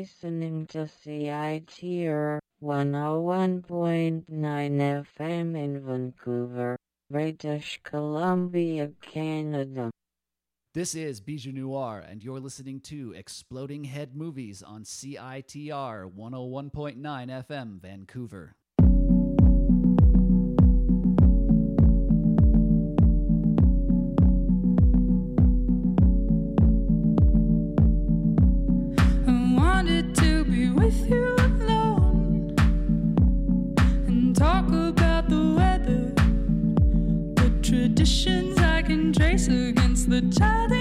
[0.00, 6.74] listening to CITR 101.9 FM in Vancouver,
[7.10, 9.90] British Columbia, Canada.
[10.72, 16.96] This is Bijou Noir, and you're listening to Exploding Head Movies on CITR 101.9
[17.46, 18.54] FM, Vancouver.
[40.10, 40.79] The child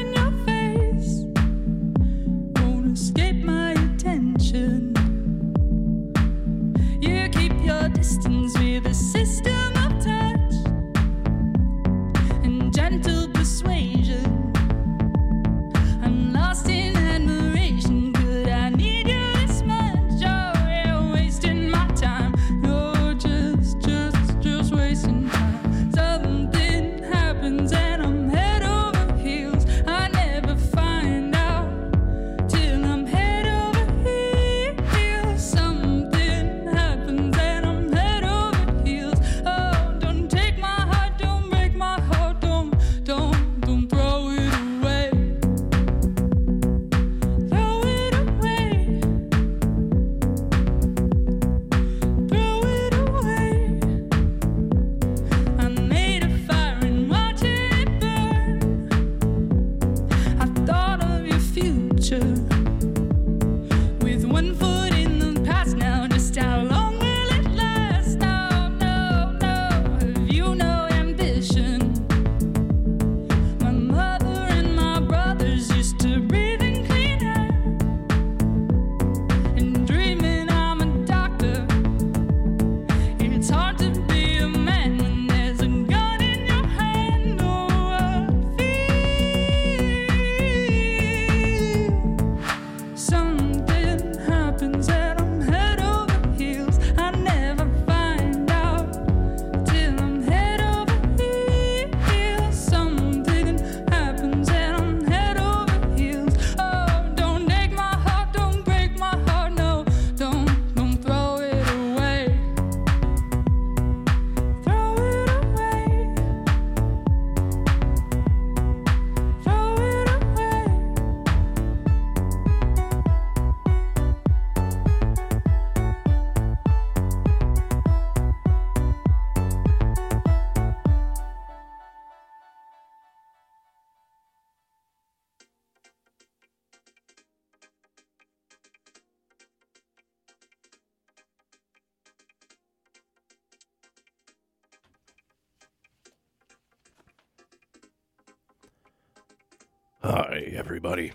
[150.79, 151.11] everybody.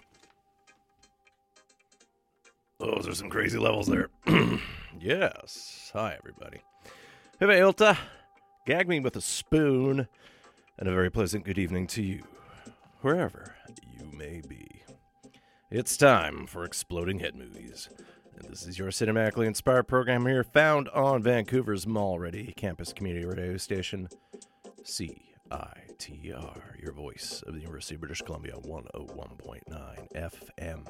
[2.81, 4.11] Oh, Those are some crazy levels there.
[5.01, 5.91] yes.
[5.95, 6.61] Hi, everybody.
[7.41, 7.97] Hey, Ilta.
[8.67, 10.07] Gag me with a spoon,
[10.79, 12.25] and a very pleasant good evening to you,
[13.01, 13.55] wherever
[13.91, 14.83] you may be.
[15.71, 17.89] It's time for Exploding Head Movies.
[18.37, 23.25] And this is your cinematically inspired program here, found on Vancouver's Mall Ready campus community
[23.25, 24.11] radio station,
[26.05, 30.87] CITR, your voice of the University of British Columbia, 101.9 FM.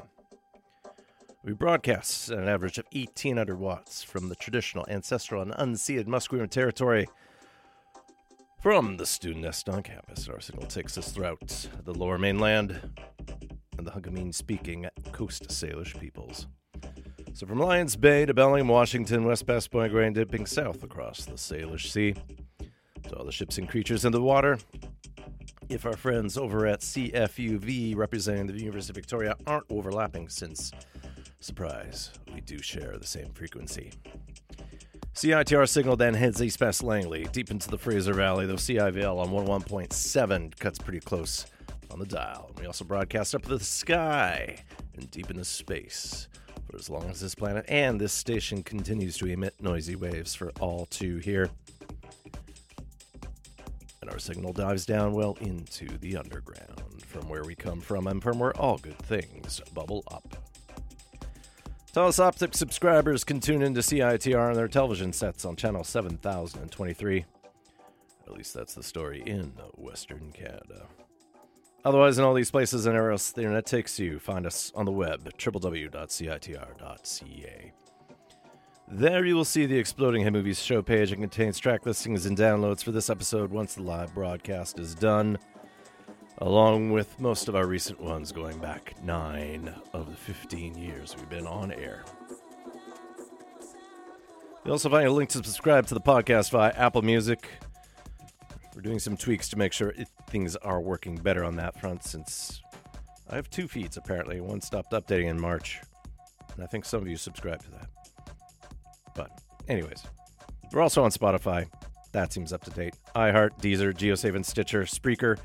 [1.44, 6.50] We broadcast at an average of 1,800 watts from the traditional, ancestral, and unceded Musqueam
[6.50, 7.06] territory.
[8.60, 12.80] From the student nest on campus, our signal takes us throughout the lower mainland
[13.78, 16.48] and the Hungarian speaking Coast Salish peoples.
[17.34, 21.34] So from Lions Bay to Bellingham, Washington, West past Point, Grand dipping south across the
[21.34, 22.14] Salish Sea
[23.08, 24.58] to all the ships and creatures in the water.
[25.68, 30.72] If our friends over at CFUV representing the University of Victoria aren't overlapping, since,
[31.40, 33.92] surprise, we do share the same frequency.
[35.14, 39.28] CITR signal then heads east past Langley, deep into the Fraser Valley, though CIVL on
[39.28, 41.46] 11.7 cuts pretty close
[41.90, 42.50] on the dial.
[42.58, 44.56] We also broadcast up to the sky
[44.96, 46.28] and deep into space
[46.68, 50.50] for as long as this planet and this station continues to emit noisy waves for
[50.60, 51.48] all to hear.
[54.04, 58.22] And our signal dives down well into the underground, from where we come from and
[58.22, 60.36] from where all good things bubble up.
[61.90, 67.24] Telus Optic subscribers can tune into CITR on their television sets on channel 7023.
[68.26, 70.86] At least that's the story in Western Canada.
[71.82, 74.92] Otherwise, in all these places and everywhere the internet takes you, find us on the
[74.92, 76.02] web www.citr.ca.
[78.86, 81.10] There you will see the Exploding Head Movies show page.
[81.10, 85.38] and contains track listings and downloads for this episode once the live broadcast is done,
[86.38, 91.30] along with most of our recent ones going back nine of the 15 years we've
[91.30, 92.04] been on air.
[94.64, 97.48] You'll also find a link to subscribe to the podcast via Apple Music.
[98.74, 102.04] We're doing some tweaks to make sure it, things are working better on that front
[102.04, 102.60] since
[103.30, 104.42] I have two feeds apparently.
[104.42, 105.80] One stopped updating in March,
[106.54, 107.88] and I think some of you subscribe to that.
[109.14, 109.30] But,
[109.68, 110.02] anyways,
[110.72, 111.68] we're also on Spotify.
[112.12, 112.94] That seems up to date.
[113.16, 115.38] iHeart, Deezer, JioSaavn, Stitcher, Spreaker,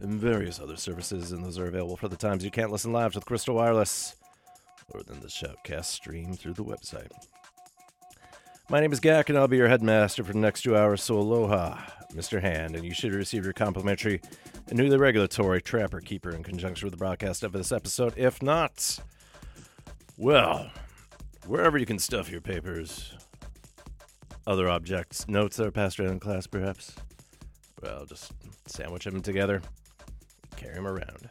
[0.00, 3.14] and various other services, and those are available for the times you can't listen live
[3.14, 4.16] with Crystal Wireless
[4.90, 7.10] or then the Shoutcast stream through the website.
[8.68, 11.18] My name is Gak, and I'll be your headmaster for the next two hours, so
[11.18, 11.78] aloha,
[12.14, 12.40] Mr.
[12.40, 14.20] Hand, and you should receive your complimentary
[14.68, 18.14] and newly regulatory Trapper Keeper in conjunction with the broadcast of this episode.
[18.16, 18.98] If not,
[20.16, 20.70] well,
[21.46, 23.14] wherever you can stuff your papers,
[24.46, 26.94] other objects, notes that are passed around in class, perhaps,
[27.82, 28.32] well, just
[28.66, 29.60] sandwich them together,
[30.56, 31.28] carry them around.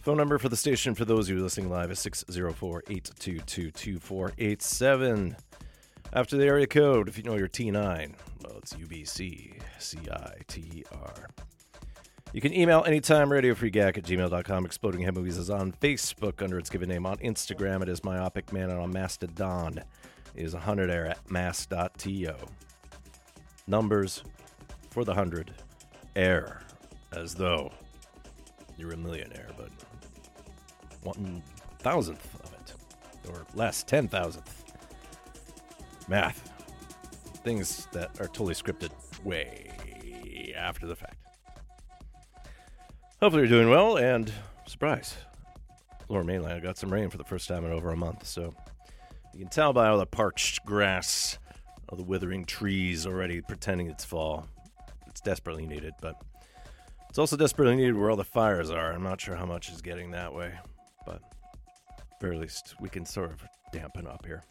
[0.00, 5.36] Phone number for the station for those of you listening live is 604 822 2487.
[6.12, 8.14] After the area code, if you know your T9,
[8.44, 11.26] well, it's UBC CITR.
[12.36, 14.66] You can email anytime radiofreegak at gmail.com.
[14.66, 17.06] Exploding Head Movies is on Facebook under its given name.
[17.06, 22.34] On Instagram, it is Myopic Man, and on Mastodon it is 100 air at mass.to.
[23.66, 24.22] Numbers
[24.90, 25.50] for the 100
[26.14, 26.60] air,
[27.12, 27.72] as though
[28.76, 29.70] you're a millionaire, but
[31.04, 31.42] one
[31.78, 34.62] thousandth of it, or less, ten thousandth
[36.06, 36.52] math.
[37.44, 38.90] Things that are totally scripted
[39.24, 41.25] way after the fact.
[43.20, 44.30] Hopefully you're doing well, and
[44.66, 45.16] surprise,
[46.10, 48.54] Lower Mainland got some rain for the first time in over a month, so
[49.32, 51.38] you can tell by all the parched grass,
[51.88, 54.46] all the withering trees already pretending it's fall.
[55.06, 56.20] It's desperately needed, but
[57.08, 58.92] it's also desperately needed where all the fires are.
[58.92, 60.52] I'm not sure how much is getting that way,
[61.06, 61.22] but
[62.20, 63.42] very least we can sort of
[63.72, 64.42] dampen up here.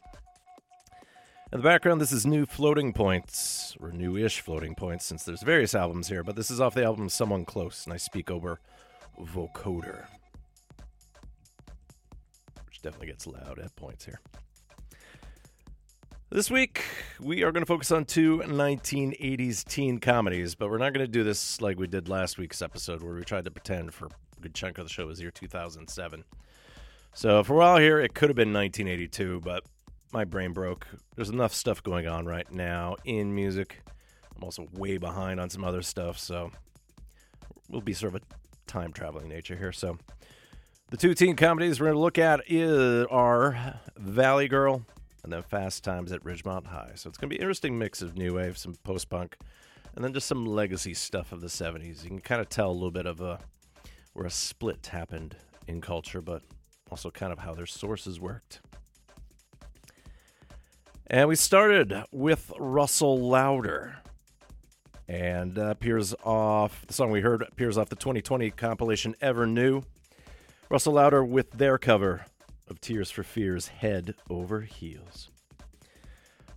[1.55, 5.73] In the background, this is new floating points, or new-ish floating points, since there's various
[5.73, 6.21] albums here.
[6.21, 8.59] But this is off the album "Someone Close," and I speak over
[9.17, 10.07] vocoder,
[12.65, 14.19] which definitely gets loud at points here.
[16.29, 16.83] This week,
[17.21, 21.09] we are going to focus on two 1980s teen comedies, but we're not going to
[21.09, 24.41] do this like we did last week's episode, where we tried to pretend for a
[24.41, 26.25] good chunk of the show was year 2007.
[27.13, 29.63] So for a while here, it could have been 1982, but
[30.15, 30.87] my brain broke.
[31.17, 33.81] There's enough stuff going on right now in music.
[34.33, 36.51] I'm also way behind on some other stuff, so
[37.69, 38.25] we'll be sort of a
[38.65, 39.73] time traveling nature here.
[39.73, 39.97] So
[40.89, 44.85] the two teen comedies we're going to look at is, are Valley Girl
[45.25, 46.91] and then Fast Times at Ridgemont High.
[46.95, 49.35] So it's going to be an interesting mix of new wave, some post punk,
[49.95, 52.03] and then just some legacy stuff of the 70s.
[52.03, 53.41] You can kind of tell a little bit of a
[54.13, 55.35] where a split happened
[55.67, 56.41] in culture, but
[56.89, 58.61] also kind of how their sources worked.
[61.07, 63.97] And we started with Russell Louder.
[65.07, 69.83] And uh, appears off, the song we heard appears off the 2020 compilation Ever New.
[70.67, 72.25] Russell Louder with their cover
[72.67, 75.29] of Tears for Fears Head Over Heels.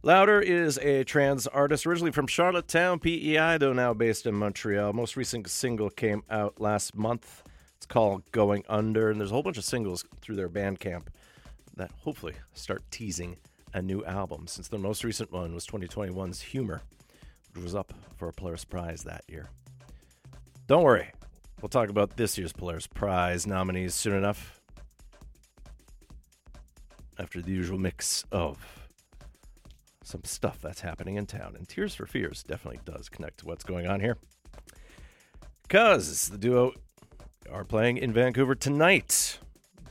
[0.02, 4.94] Louder is a trans artist originally from Charlottetown, PEI, though now based in Montreal.
[4.94, 7.42] Most recent single came out last month.
[7.76, 11.08] It's called Going Under, and there's a whole bunch of singles through their Bandcamp
[11.76, 13.36] that hopefully start teasing
[13.78, 16.82] a new album, since the most recent one was 2021's Humor,
[17.54, 19.48] which was up for a Polaris Prize that year.
[20.66, 21.12] Don't worry,
[21.62, 24.60] we'll talk about this year's Polaris Prize nominees soon enough.
[27.20, 28.58] After the usual mix of
[30.02, 31.54] some stuff that's happening in town.
[31.56, 34.16] And Tears for Fears definitely does connect to what's going on here.
[35.62, 36.72] Because the duo
[37.52, 39.38] are playing in Vancouver tonight.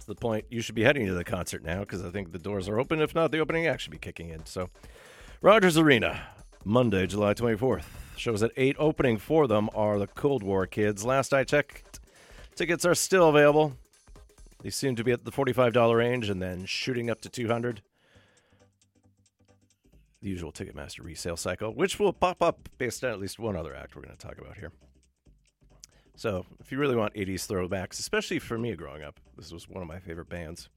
[0.08, 2.70] The point you should be heading to the concert now because I think the doors
[2.70, 3.02] are open.
[3.02, 4.46] If not, the opening act should be kicking in.
[4.46, 4.70] So,
[5.42, 6.22] Rogers Arena,
[6.64, 7.84] Monday, July 24th.
[8.16, 8.78] Shows at 8.
[8.80, 11.04] Opening for them are the Cold War Kids.
[11.04, 12.00] Last I checked,
[12.56, 13.74] tickets are still available.
[14.64, 17.82] They seem to be at the $45 range and then shooting up to 200
[20.22, 23.76] the usual Ticketmaster resale cycle, which will pop up based on at least one other
[23.76, 24.72] act we're going to talk about here.
[26.18, 29.84] So, if you really want 80s throwbacks, especially for me growing up, this was one
[29.84, 30.68] of my favorite bands.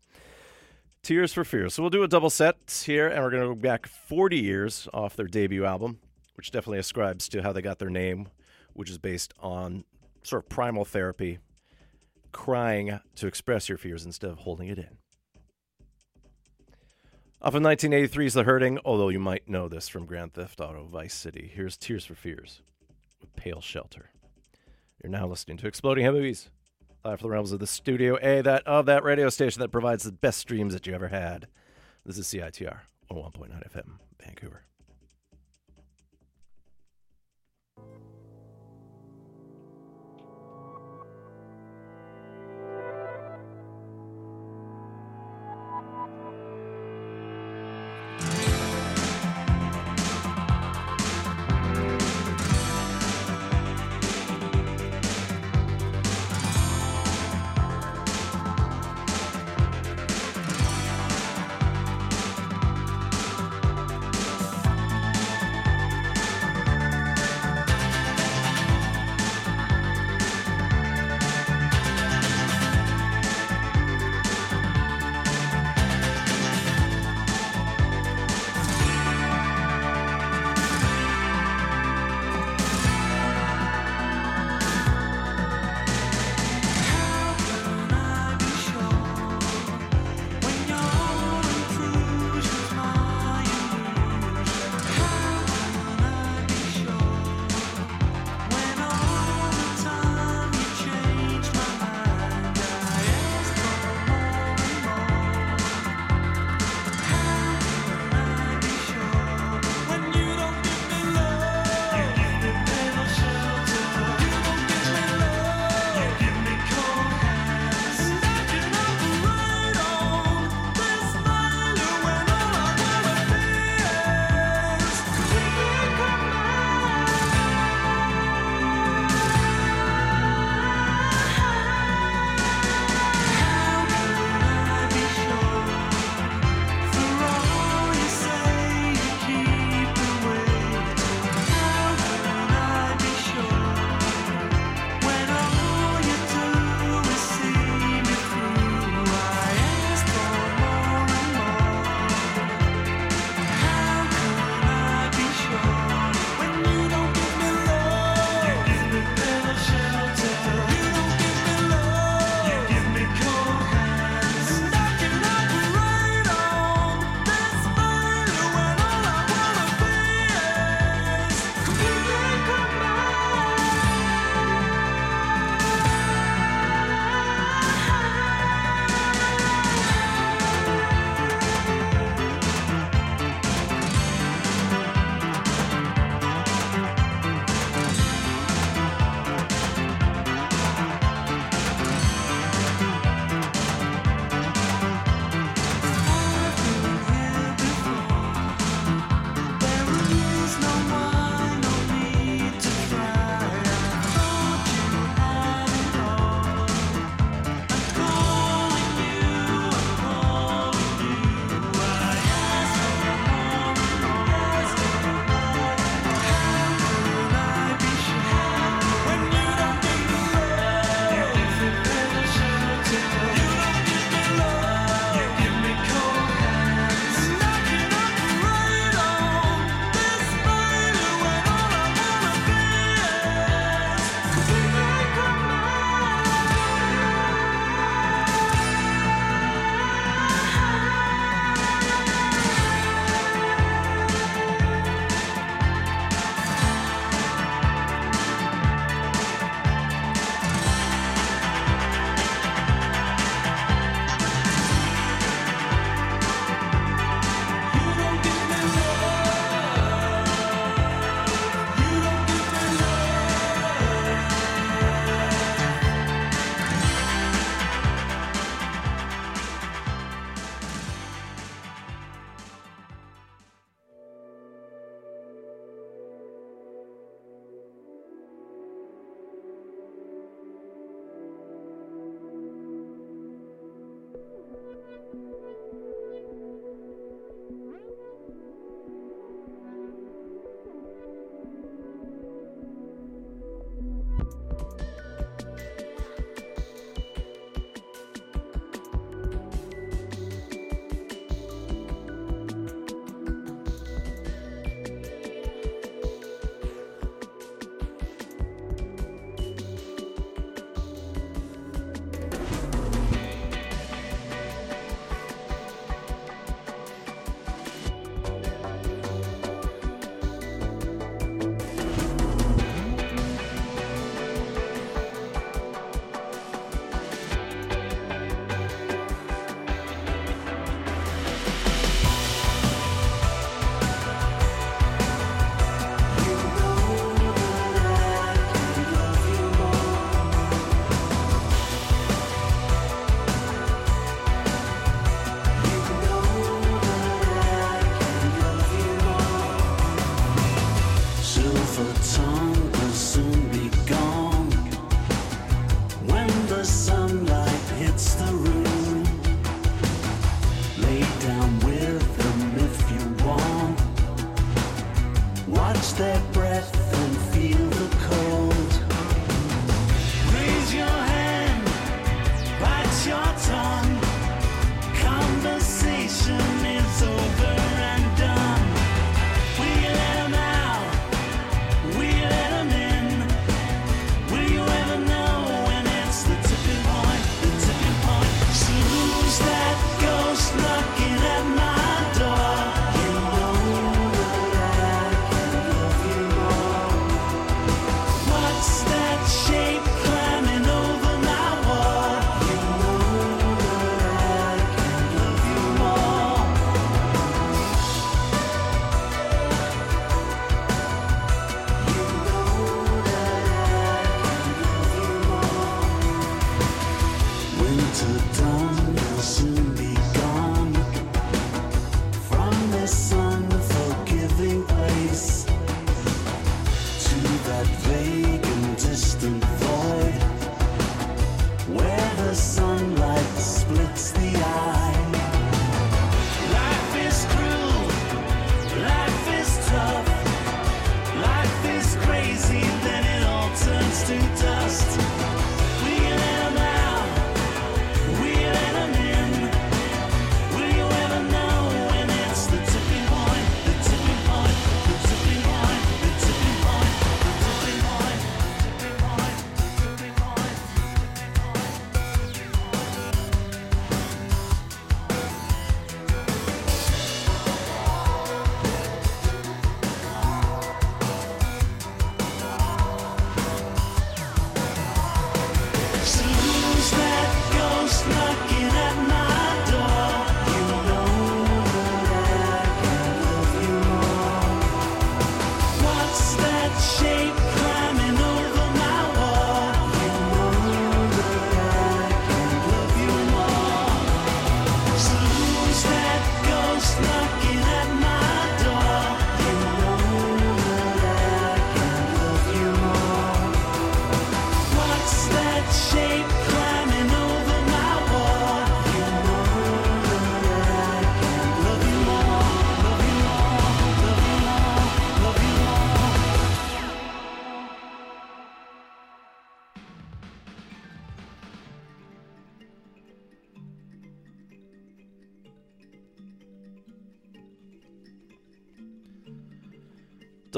[1.03, 1.73] Tears for Fears.
[1.73, 4.87] So, we'll do a double set here, and we're going to go back 40 years
[4.93, 5.99] off their debut album,
[6.35, 8.29] which definitely ascribes to how they got their name,
[8.75, 9.85] which is based on
[10.23, 11.39] sort of primal therapy
[12.33, 14.99] crying to express your fears instead of holding it in.
[17.41, 21.15] Off of 1983's The Hurting, although you might know this from Grand Theft Auto Vice
[21.15, 22.61] City, here's Tears for Fears
[23.23, 24.11] with Pale Shelter.
[25.03, 26.51] You're now listening to Exploding Head Movies,
[27.03, 30.05] live from the realms of the Studio A that of that radio station that provides
[30.05, 31.47] the best streams that you ever had.
[32.05, 32.81] This is CITR
[33.11, 33.93] 101.9 FM,
[34.23, 34.65] Vancouver.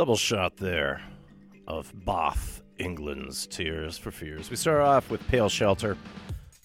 [0.02, 1.00] Double shot there
[1.68, 4.50] of Bath, England's Tears for Fears.
[4.50, 5.96] We start off with Pale Shelter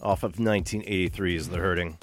[0.01, 1.99] off of 1983's The Hurting.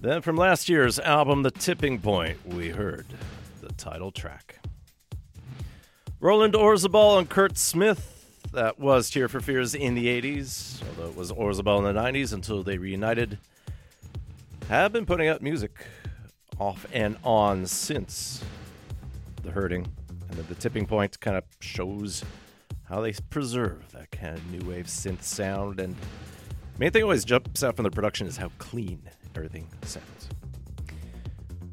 [0.00, 3.06] Then from last year's album, The Tipping Point, we heard
[3.60, 4.60] the title track.
[6.20, 11.16] Roland Orzabal and Curt Smith, that was Tear for Fears in the 80s, although it
[11.16, 13.36] was Orzabal in the 90s until they reunited,
[14.68, 15.72] have been putting out music
[16.60, 18.44] off and on since
[19.42, 19.86] The Hurting.
[20.30, 22.24] And The Tipping Point kind of shows
[22.84, 25.80] how they preserve that kind of new wave synth sound.
[25.80, 25.96] And
[26.78, 29.02] main thing always jumps out from the production is how clean
[29.34, 30.28] everything sounds.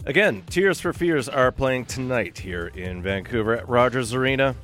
[0.05, 4.55] Again, Tears for Fears are playing tonight here in Vancouver at Rogers Arena.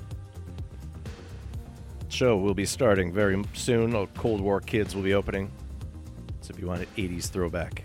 [2.08, 4.08] Show will be starting very soon.
[4.16, 5.52] Cold War Kids will be opening.
[6.40, 7.84] So if you want an 80s throwback,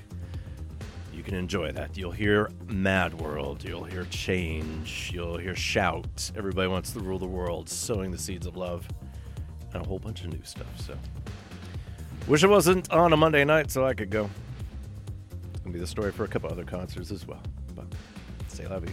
[1.21, 1.99] you can enjoy that.
[1.99, 6.31] You'll hear Mad World, you'll hear Change, you'll hear Shout.
[6.35, 8.89] Everybody wants to rule the world, sowing the seeds of love,
[9.75, 10.81] and a whole bunch of new stuff.
[10.81, 10.97] So,
[12.27, 14.31] wish it wasn't on a Monday night so I could go.
[15.51, 17.43] It's gonna be the story for a couple other concerts as well.
[17.77, 17.85] But
[18.49, 18.89] say la vie.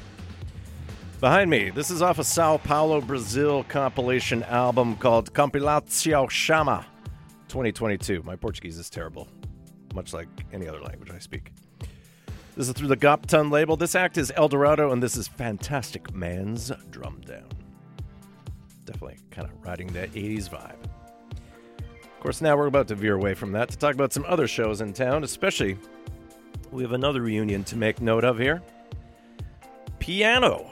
[1.22, 6.84] Behind me, this is off a Sao Paulo, Brazil compilation album called Compilação XAMA
[7.48, 8.22] 2022.
[8.24, 9.30] My Portuguese is terrible,
[9.96, 11.54] much like any other language I speak.
[12.58, 13.78] This is through the Gop Tun label.
[13.78, 17.48] This act is Eldorado, and this is Fantastic Man's Drum Down.
[18.84, 20.84] Definitely kind of riding that 80s vibe.
[21.32, 24.48] Of course, now we're about to veer away from that to talk about some other
[24.48, 25.78] shows in town, especially
[26.72, 28.64] we have another reunion to make note of here.
[30.00, 30.68] P:ANO.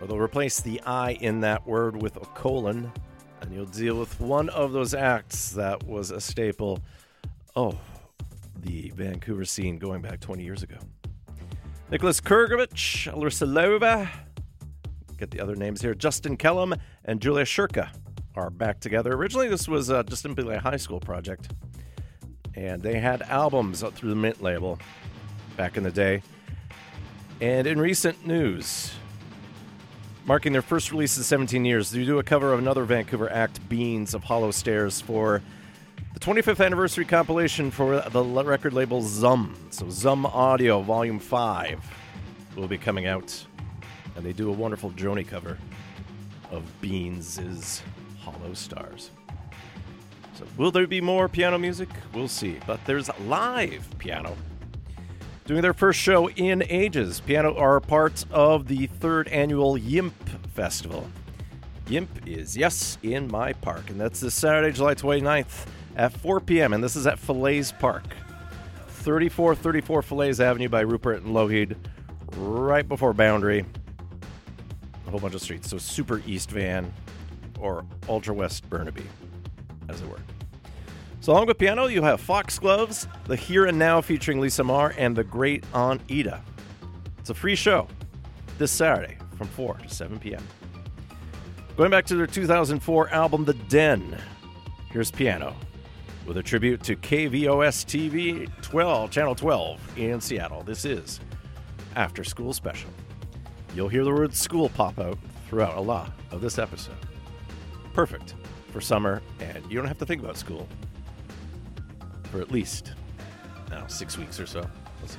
[0.00, 2.90] Well, they'll replace the I in that word with a colon,
[3.42, 6.80] and you'll deal with one of those acts that was a staple.
[7.54, 7.78] Oh,
[8.56, 10.78] the Vancouver scene going back 20 years ago.
[11.90, 13.10] Nicholas Krgovich,
[13.46, 14.10] Loyva,
[15.16, 17.88] get the other names here, Justin Kellam, and Julia Chirka
[18.34, 19.14] are back together.
[19.14, 21.50] Originally, this was uh, just simply a high school project,
[22.54, 24.78] and they had albums through the Mint label
[25.56, 26.22] back in the day.
[27.40, 28.92] And in recent news,
[30.26, 33.66] marking their first release in 17 years, they do a cover of another Vancouver act,
[33.66, 35.40] Beans of Hollow Stairs, for
[36.14, 39.54] the 25th anniversary compilation for the record label Zum.
[39.70, 41.80] So Zum Audio Volume 5
[42.56, 43.44] will be coming out.
[44.16, 45.58] And they do a wonderful Joni cover
[46.50, 47.82] of Beans'
[48.20, 49.10] Hollow Stars.
[50.34, 51.88] So will there be more piano music?
[52.12, 52.58] We'll see.
[52.66, 54.36] But there's live piano.
[55.44, 57.20] Doing their first show in ages.
[57.20, 60.12] P:ANO are part of the third annual Yimp
[60.52, 61.08] Festival.
[61.86, 63.88] Yimp is, yes, in my park.
[63.88, 65.66] And that's this Saturday, July 29th
[65.98, 66.72] at 4 p.m.
[66.72, 68.04] And this is at Falaise Park,
[68.86, 71.76] 3434 Falaise Avenue by Rupert and Lougheed,
[72.36, 73.66] right before Boundary.
[75.06, 75.68] A whole bunch of streets.
[75.68, 76.92] So Super East Van
[77.58, 79.04] or Ultra West Burnaby,
[79.88, 80.20] as it were.
[81.20, 85.16] So along with piano, you have Foxgloves, The Here and Now featuring Lisa Marr, and
[85.16, 86.42] The Great Aunt Ida.
[87.18, 87.88] It's a free show
[88.56, 90.46] this Saturday from 4 to 7 p.m.
[91.76, 94.16] Going back to their 2004 album, The Den,
[94.90, 95.56] here's piano
[96.28, 100.62] with a tribute to KVOS TV 12, Channel 12 in Seattle.
[100.62, 101.20] This is
[101.96, 102.90] After School Special.
[103.74, 106.98] You'll hear the word school pop out throughout a lot of this episode.
[107.94, 108.34] Perfect
[108.70, 110.68] for summer, and you don't have to think about school
[112.24, 112.92] for at least,
[113.72, 114.60] I know, six weeks or so.
[115.00, 115.18] We'll see.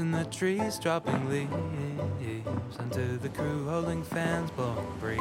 [0.00, 5.20] In the trees dropping leaves onto the crew holding fans blowing breeze.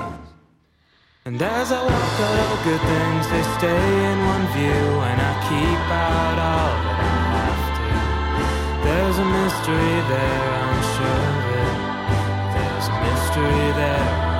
[1.23, 5.33] And as I walk out, all good things they stay in one view, and I
[5.47, 7.89] keep out all that I have to.
[8.85, 11.77] There's a mystery there, I'm sure of it.
[12.55, 14.34] There's a mystery there,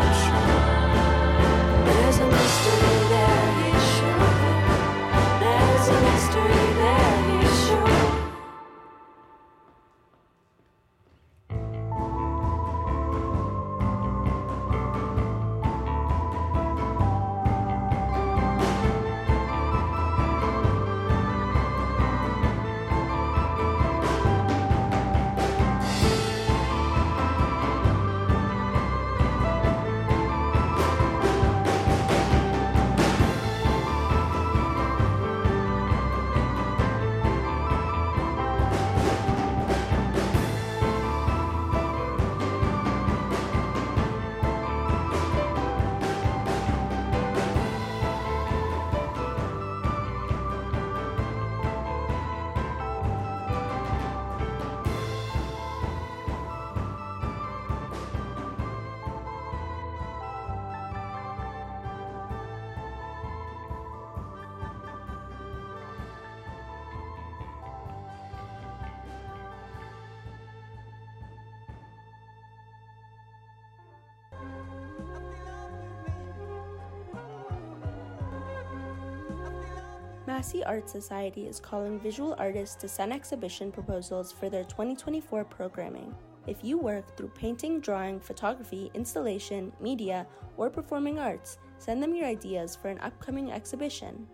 [80.36, 86.14] Massy Art Society is calling visual artists to send exhibition proposals for their 2024 programming.
[86.46, 92.26] If you work through painting, drawing, photography, installation, media, or performing arts, send them your
[92.26, 94.28] ideas for an upcoming exhibition.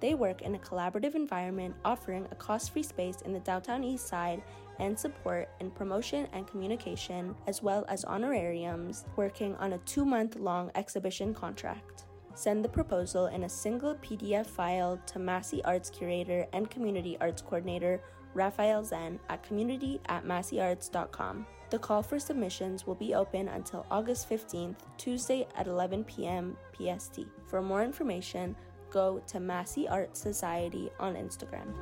[0.00, 4.08] They work in a collaborative environment offering a cost free space in the downtown east
[4.08, 4.42] side
[4.80, 10.34] and support in promotion and communication, as well as honorariums, working on a two month
[10.34, 12.07] long exhibition contract.
[12.38, 17.42] Send the proposal in a single PDF file to Massy Arts Curator and Community Arts
[17.42, 18.00] Coordinator
[18.32, 21.44] Raphael Zen at community at massyarts.com.
[21.70, 26.56] The call for submissions will be open until August 15th, Tuesday at 11 p.m.
[26.76, 27.22] PST.
[27.48, 28.54] For more information,
[28.88, 31.74] go to Massy Art Society on Instagram.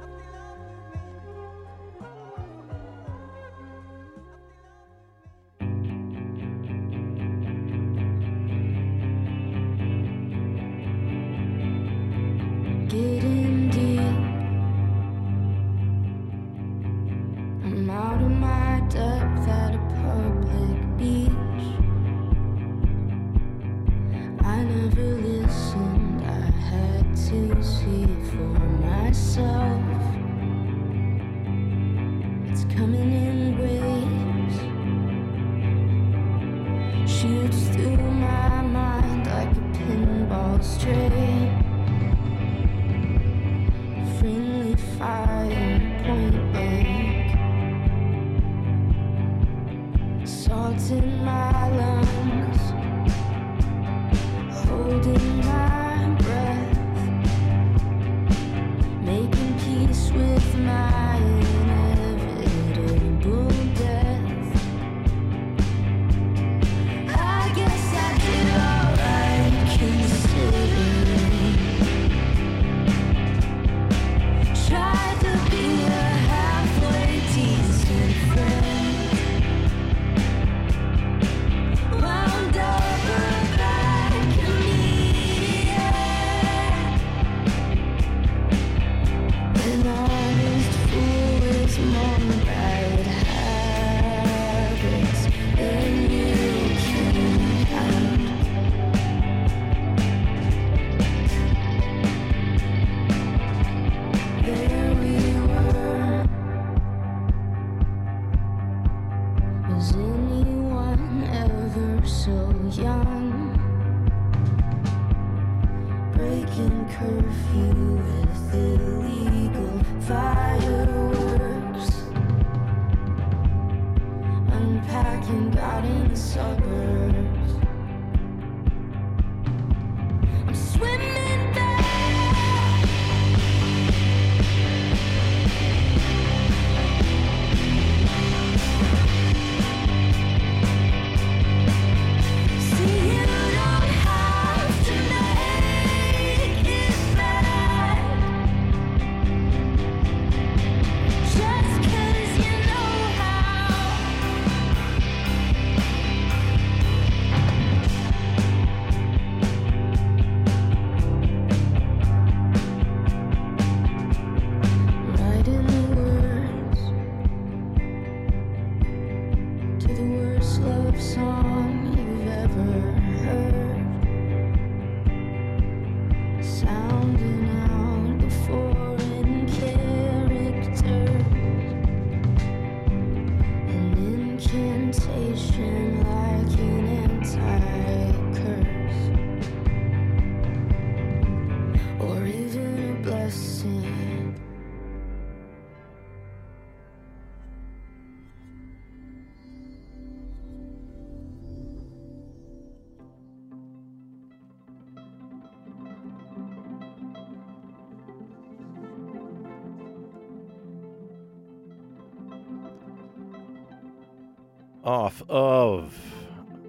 [215.07, 215.97] Off of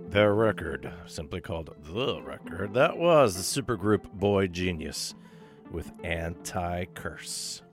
[0.09, 2.75] their record, simply called The Record.
[2.75, 5.15] That was the supergroup boygenius
[5.71, 7.63] with Anti Curse.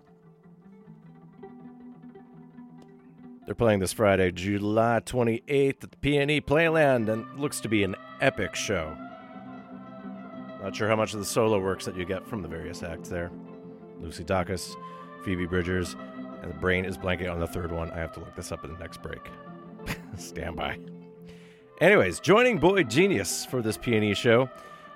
[3.45, 7.95] They're playing this Friday, July 28th at the PNE Playland, and looks to be an
[8.23, 8.97] epic show.
[10.63, 13.11] Not sure how much of the solo works that you get from the various acts
[13.11, 13.31] there.
[14.01, 14.75] Lucy Dacus,
[15.27, 15.95] Phoebe Bridgers,
[16.41, 17.91] and the brain is blanking on the third one.
[17.91, 19.21] I have to look this up in the next break.
[20.17, 20.79] Stand by.
[21.81, 24.49] Anyways, joining boygenius for this PNE show,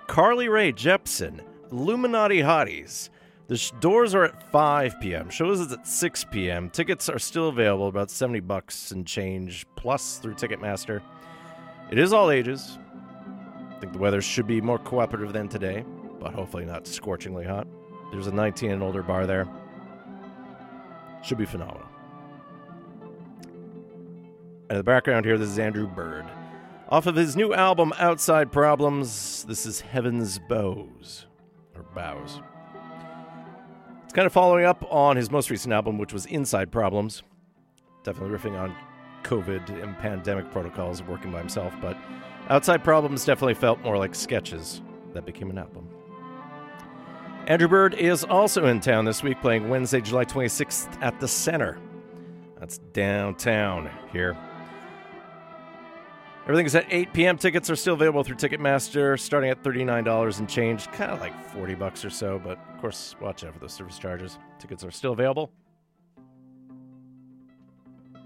[0.07, 3.11] Carly Rae Jepsen, Illuminati Hotties.
[3.48, 5.31] The sh- doors are at 5 p.m.
[5.31, 6.70] Shows is at 6 p.m.
[6.70, 11.03] Tickets are still available, about 70 bucks and change plus through Ticketmaster.
[11.90, 12.79] It is all ages.
[13.74, 15.85] I think the weather should be more cooperative than today,
[16.20, 17.66] but hopefully not scorchingly hot.
[18.12, 19.48] There's a 19 and older bar there.
[21.24, 21.88] Should be phenomenal.
[24.68, 26.26] And in the background here, this is Andrew Bird.
[26.90, 31.24] Off of his new album, Outside Problems, this is Heaven's Boughs.
[31.74, 32.42] Or Bows.
[34.04, 37.22] It's kind of following up on his most recent album, which was Inside Problems.
[38.04, 38.76] Definitely riffing on
[39.22, 41.96] COVID and pandemic protocols working by himself, but
[42.50, 44.83] Outside Problems definitely felt more like sketches
[45.14, 45.88] that became an album.
[47.46, 51.78] Andrew Bird is also in town this week, playing Wednesday, July 26th at the Center.
[52.61, 54.37] That's downtown here.
[56.48, 57.37] Everything is at 8 p.m.
[57.37, 61.74] Tickets are still available through Ticketmaster, starting at $39 and change, kind of like 40
[61.74, 64.38] bucks or so, but of course, watch out for those service charges.
[64.58, 65.52] Tickets are still available.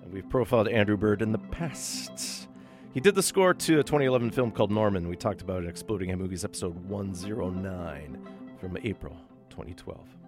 [0.05, 2.47] And we've profiled Andrew Bird in the past.
[2.95, 5.09] He did the score to a 2011 film called Norman.
[5.09, 8.29] We talked about it in Exploding Head Movies episode 109
[8.61, 9.17] from April
[9.51, 10.22] 2012.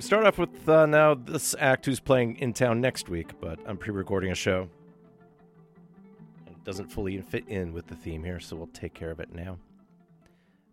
[0.00, 3.76] Start off with uh, now this act who's playing in town next week, but I'm
[3.76, 4.66] pre recording a show.
[6.46, 9.34] It doesn't fully fit in with the theme here, so we'll take care of it
[9.34, 9.58] now.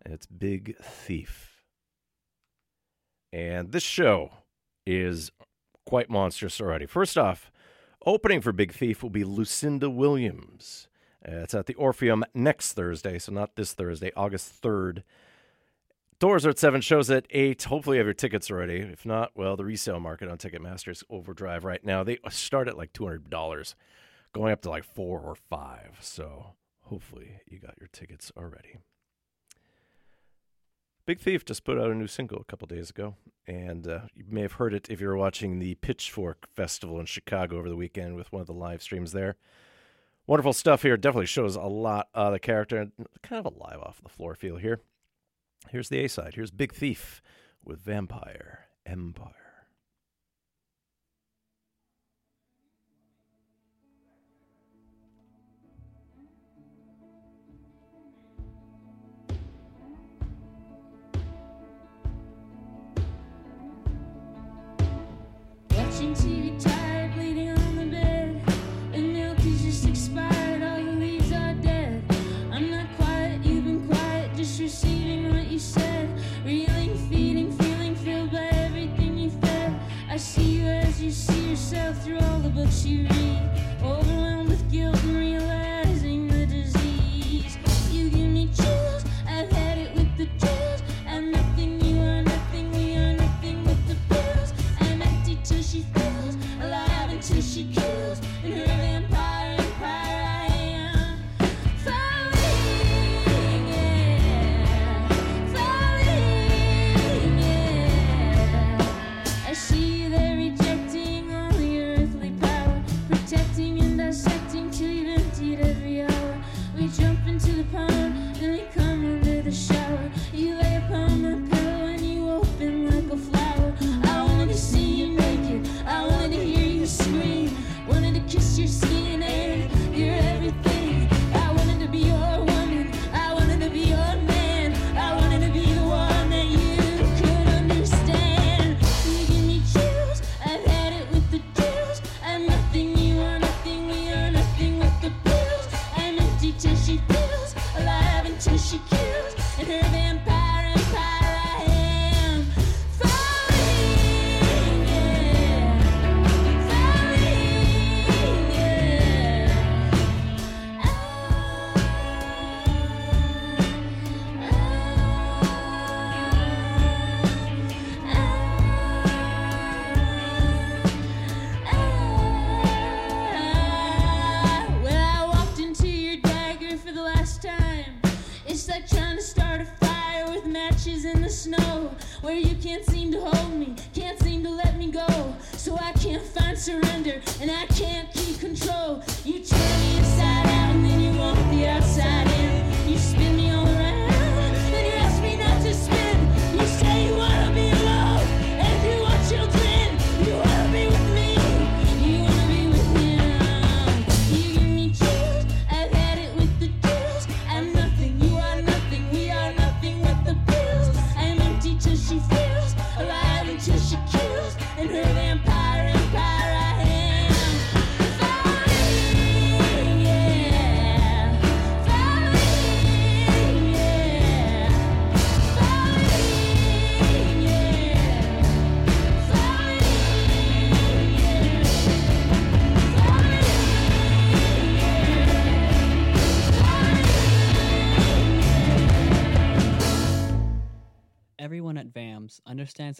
[0.03, 1.61] And it's Big Thief.
[3.33, 4.31] And this show
[4.85, 5.33] is
[5.85, 6.85] quite monstrous already.
[6.85, 7.51] First off,
[8.05, 10.87] opening for Big Thief will be Lucinda Williams.
[11.27, 15.03] Uh, it's at the Orpheum next Thursday, so not this Thursday, August 3rd.
[16.19, 17.61] Doors are at 7, shows at 8.
[17.63, 18.77] Hopefully, you have your tickets already.
[18.77, 22.03] If not, well, the resale market on Ticketmaster is overdrive right now.
[22.03, 23.75] They start at like $200,
[24.33, 28.77] going up to like 4 or 5 So hopefully, you got your tickets already.
[31.05, 34.25] Big Thief just put out a new single a couple days ago, and uh, you
[34.27, 37.75] may have heard it if you were watching the Pitchfork Festival in Chicago over the
[37.75, 39.35] weekend with one of the live streams there.
[40.25, 40.97] Wonderful stuff here.
[40.97, 44.33] Definitely shows a lot of the character and kind of a live off the floor
[44.33, 44.81] feel here.
[45.71, 46.33] Here's the A side.
[46.35, 47.21] Here's Big Thief
[47.63, 49.46] with Vampire Empire.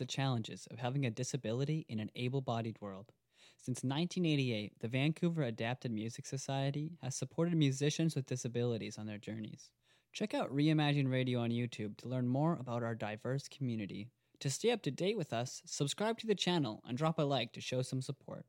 [0.08, 3.12] challenges of having a disability in an able bodied world.
[3.58, 9.70] Since 1988, the Vancouver Adapted Music Society has supported musicians with disabilities on their journeys.
[10.14, 14.08] Check out Reimagine Radio on YouTube to learn more about our diverse community.
[14.40, 17.52] To stay up to date with us, subscribe to the channel and drop a like
[17.54, 18.46] to show some support.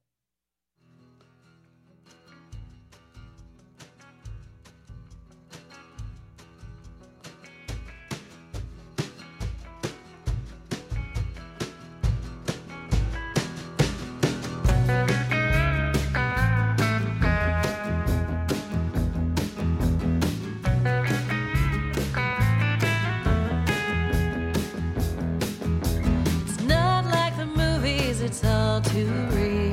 [28.48, 29.72] all too real.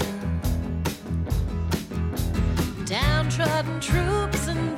[2.86, 4.78] Downtrodden troops and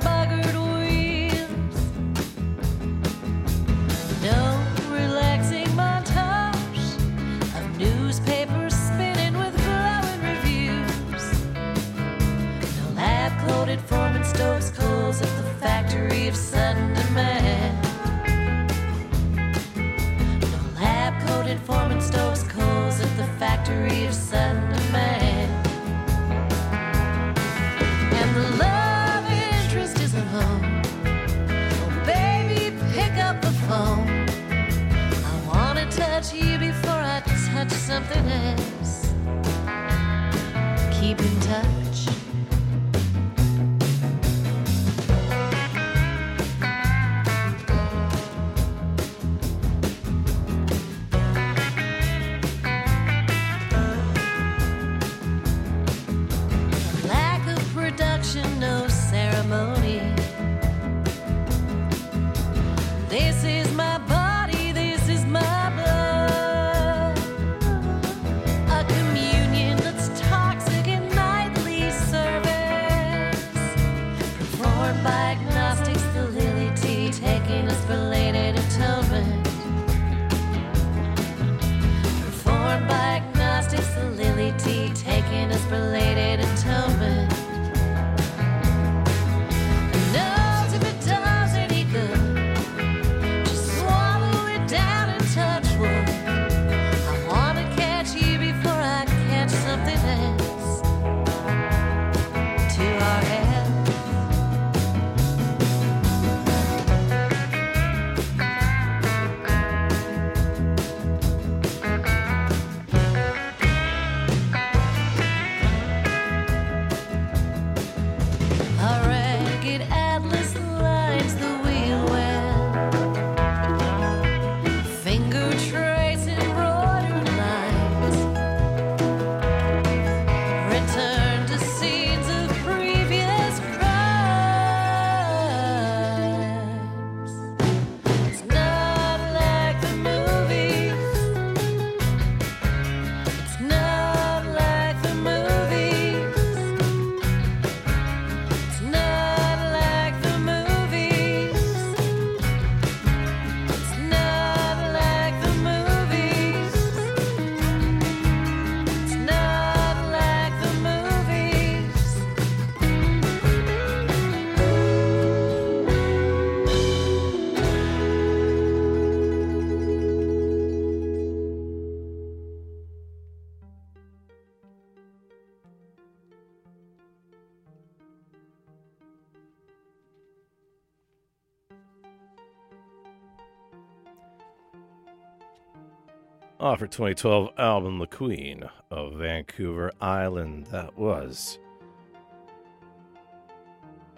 [186.78, 188.62] Off her 2012 album, The Queen
[188.92, 190.66] of Vancouver Island.
[190.66, 191.58] That was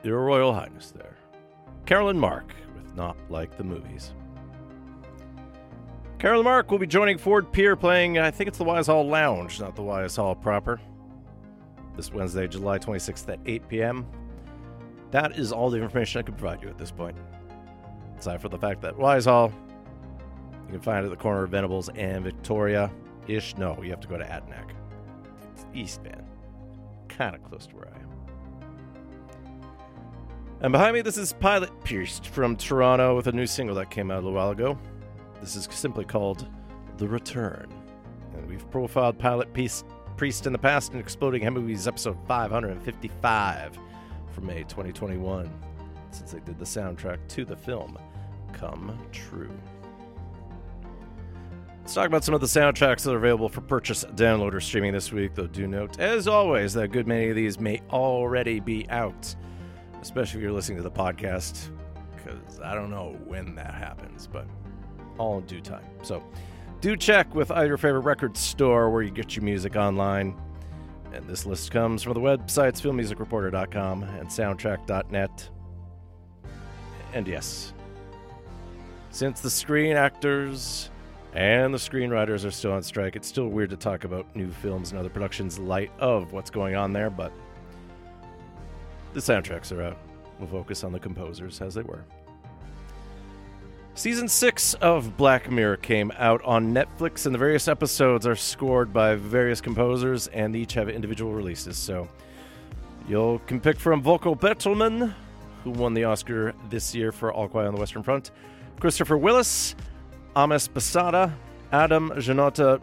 [0.02, 1.16] Your Royal Highness there.
[1.86, 4.12] Carolyn Mark with Not Like the Movies.
[6.18, 9.58] Carolyn Mark will be joining Ford Pier playing, I think it's the Wise Hall Lounge,
[9.58, 10.78] not the Wise Hall proper.
[11.96, 14.06] This Wednesday, July 26th at 8 p.m.
[15.12, 17.16] That is all the information I can provide you at this point.
[18.18, 19.50] Aside from the fact that Wise Hall,
[20.70, 22.92] you can find it at the corner of Venables and Victoria
[23.26, 23.56] ish.
[23.56, 24.70] No, you have to go to Adanac.
[25.52, 26.24] It's East Van.
[27.08, 28.08] Kind of close to where I am.
[30.60, 34.12] And behind me, this is Pilot Pierced from Toronto with a new single that came
[34.12, 34.78] out a little while ago.
[35.40, 36.46] This is simply called
[36.98, 37.66] The Return.
[38.36, 39.82] And we've profiled Pilotpriest,
[40.16, 43.76] Priest in the past in Exploding Head Movies episode 555
[44.30, 45.50] from May 2021,
[46.12, 47.98] since they did the soundtrack to the film
[48.52, 49.50] Come True.
[51.90, 54.92] Let's talk about some of the soundtracks that are available for purchase, download, or streaming
[54.92, 58.60] this week, though do note, as always, that a good many of these may already
[58.60, 59.34] be out,
[60.00, 61.70] especially if you're listening to the podcast,
[62.14, 64.46] because I don't know when that happens, but
[65.18, 65.82] all in due time.
[66.04, 66.22] So
[66.80, 70.40] do check with either favorite record store where you get your music online.
[71.12, 75.50] And this list comes from the websites filmmusicreporter.com and soundtrack.net.
[77.14, 77.72] And yes,
[79.10, 80.90] since the screen actors
[81.32, 84.90] and the screenwriters are still on strike, it's still weird to talk about new films
[84.90, 87.32] and other productions light of what's going on there, but
[89.12, 89.98] the soundtracks are out.
[90.38, 92.04] We'll focus on the composers as they were.
[93.94, 98.92] Season 6 of Black Mirror came out on Netflix, and the various episodes are scored
[98.92, 101.76] by various composers and each have individual releases.
[101.76, 102.08] So
[103.08, 105.12] you can pick from Volker Bertelmann,
[105.64, 108.30] who won the Oscar this year for All Quiet on the Western Front,
[108.78, 109.74] Christopher Willis,
[110.40, 111.34] Ames Basada,
[111.70, 112.80] Adam Janota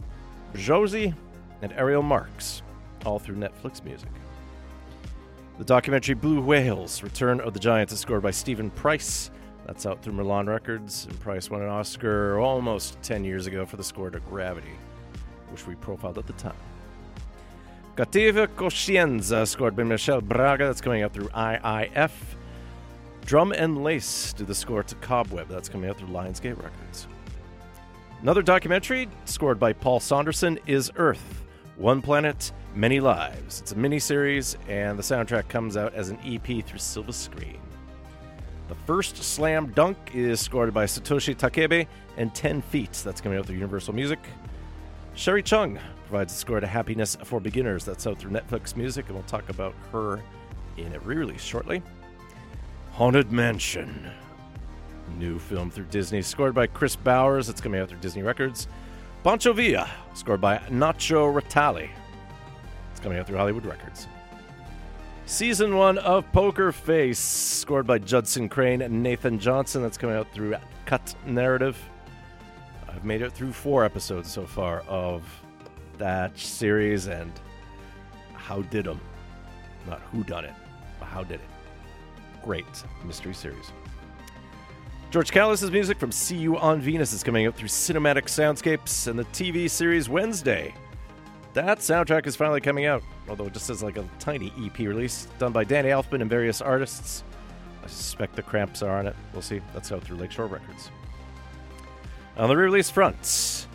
[0.54, 1.16] Bzowski,
[1.64, 2.62] and Ariel Marx,
[3.04, 4.10] all through Netflix music.
[5.58, 9.32] The documentary Blue Whales Return of the Giants is scored by Steven Price.
[9.66, 13.78] That's out through Milan Records, and Price won an Oscar almost 10 years ago for
[13.78, 14.76] the score to Gravity,
[15.50, 16.54] which we profiled at the time.
[17.96, 22.12] Cattiva Coscienza, scored by Michel Braga, that's coming out through IIF.
[23.26, 27.08] Drum and Lace do the score to Cobweb, that's coming out through Lionsgate Records.
[28.22, 31.46] Another documentary, scored by Paul Saunderson, is Earth
[31.76, 33.62] One Planet, Many Lives.
[33.62, 37.60] It's a miniseries, and the soundtrack comes out as an EP through Silva Screen.
[38.70, 41.86] The first slam dunk is scored by Satoshi Takebe
[42.18, 42.92] and 10 Feet.
[43.06, 44.20] That's coming out through Universal Music.
[45.14, 47.86] Sherri Chung provides a score to Happiness for Beginners.
[47.86, 50.24] That's out through Netflix Music, and we'll talk about her
[50.76, 51.84] in a re release shortly.
[52.94, 54.10] Haunted Mansion.
[55.18, 57.48] New film through Disney, scored by Kris Bowers.
[57.48, 58.68] That's coming out through Disney Records.
[59.24, 61.90] Pancho Villa, scored by Nacho Ratali.
[62.92, 64.08] It's coming out through Hollywood Records.
[65.26, 69.82] Season one of Poker Face, scored by Judson Crane and Nathan Johnson.
[69.82, 70.56] That's coming out through
[70.86, 71.78] Cut Narrative.
[72.88, 75.24] I've made it through four episodes so far of
[75.98, 77.32] that series, and
[78.34, 79.02] how did them?
[79.88, 80.54] Not who done it,
[81.00, 81.50] but how did it?
[82.44, 82.66] Great
[83.06, 83.72] mystery series.
[85.10, 89.18] George Kallis' music from See You on Venus is coming out through Cinematic Soundscapes and
[89.18, 90.74] the TV series Wednesday.
[91.54, 95.30] That soundtrack is finally coming out, although it just says like a tiny EP release
[95.40, 97.24] done by Danny Elfman and various artists.
[97.82, 99.16] I suspect the Cramps are on it.
[99.32, 99.62] We'll see.
[99.74, 100.92] That's out through Lakeshore Records.
[102.36, 103.66] On the re-release front,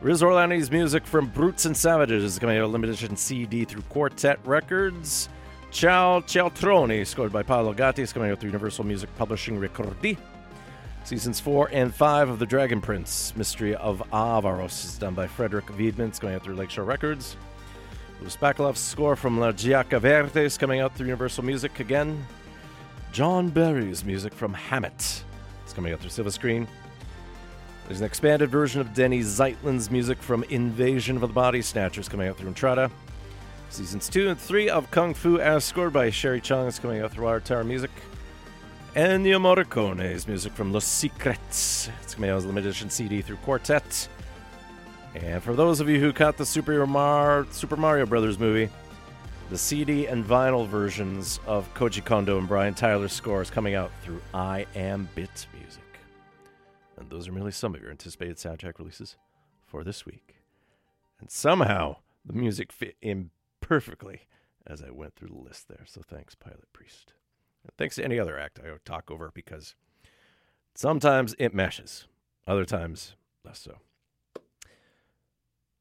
[0.00, 3.82] Riz Ortolani's music from Brutes and Savages is coming out a limited edition CD through
[3.82, 5.28] Quartet Records.
[5.70, 10.18] Ciao Cialtroni, scored by Paolo Gatti, is coming out through Universal Music Publishing Ricordi.
[11.04, 15.68] Seasons 4 and 5 of The Dragon Prince, Mystery of Aaravos, is done by Frederik
[15.76, 16.08] Wiedmann.
[16.08, 17.36] It's going out through Lakeshore Records.
[18.22, 22.24] Luis Bacalov's score from La Giacca Verde is coming out through Universal Music again.
[23.12, 25.24] John Barry's music from Hammett
[25.66, 26.66] is coming out through Silva Screen.
[27.86, 32.28] There's an expanded version of Denny Zeitlin's music from Invasion of the Body Snatchers coming
[32.28, 32.90] out through Entrada.
[33.68, 37.12] Seasons 2 and 3 of Kung Fu as scored by Sherri Chung is coming out
[37.12, 37.90] through WaterTower Music.
[38.94, 41.90] Ennio Morricone's music from Los Secrets.
[42.04, 44.08] It's coming out as a limited edition CD through Quartet.
[45.16, 48.70] And for those of you who caught the Super, Mar- Super Mario Brothers movie,
[49.50, 54.22] the CD and vinyl versions of Koji Kondo and Brian Tyler's scores coming out through
[54.32, 55.82] I Am Bit Music.
[56.96, 59.16] And those are merely some of your anticipated soundtrack releases
[59.66, 60.36] for this week.
[61.18, 63.30] And somehow the music fit in
[63.60, 64.20] perfectly
[64.64, 65.82] as I went through the list there.
[65.84, 67.06] So thanks, Pilotpriest.
[67.76, 69.74] Thanks to any other act I talk over because
[70.74, 72.06] sometimes it meshes,
[72.46, 73.78] other times less so.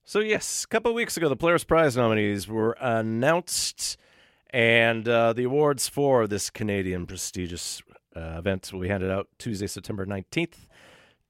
[0.05, 3.97] So, yes, a couple weeks ago, the Polaris Prize nominees were announced,
[4.49, 7.81] and uh, the awards for this Canadian prestigious
[8.15, 10.67] uh, event will be handed out Tuesday, September 19th.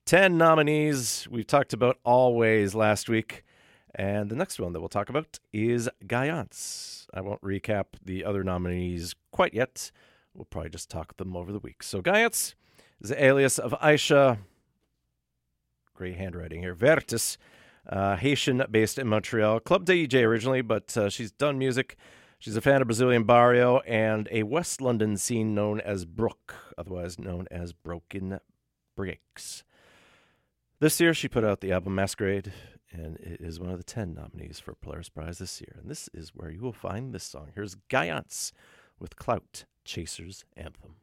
[0.06, 3.44] 10 nominees we've talked about always last week.
[3.94, 7.06] And the next one that we'll talk about is Gayance.
[7.14, 9.92] I won't recap the other nominees quite yet.
[10.34, 11.82] We'll probably just talk them over the week.
[11.82, 12.54] So, Gayance
[13.00, 14.38] is the alias of Aisha.
[15.94, 16.74] Great handwriting here.
[16.74, 17.38] Vertus,
[17.88, 19.60] uh, Haitian based in Montreal.
[19.60, 21.96] Club DJ originally, but uh, she's done music.
[22.40, 27.18] She's a fan of Brazilian barrio and a West London scene known as Brook, otherwise
[27.18, 28.40] known as Broken
[28.96, 29.64] Bricks.
[30.80, 32.52] This year, she put out the album Mascarade,
[32.92, 35.76] and it is one of the 10 nominees for Polaris Prize this year.
[35.80, 37.50] And this is where you will find this song.
[37.54, 38.52] Here's Gayance
[38.98, 40.96] with Clout Chasers Anthem.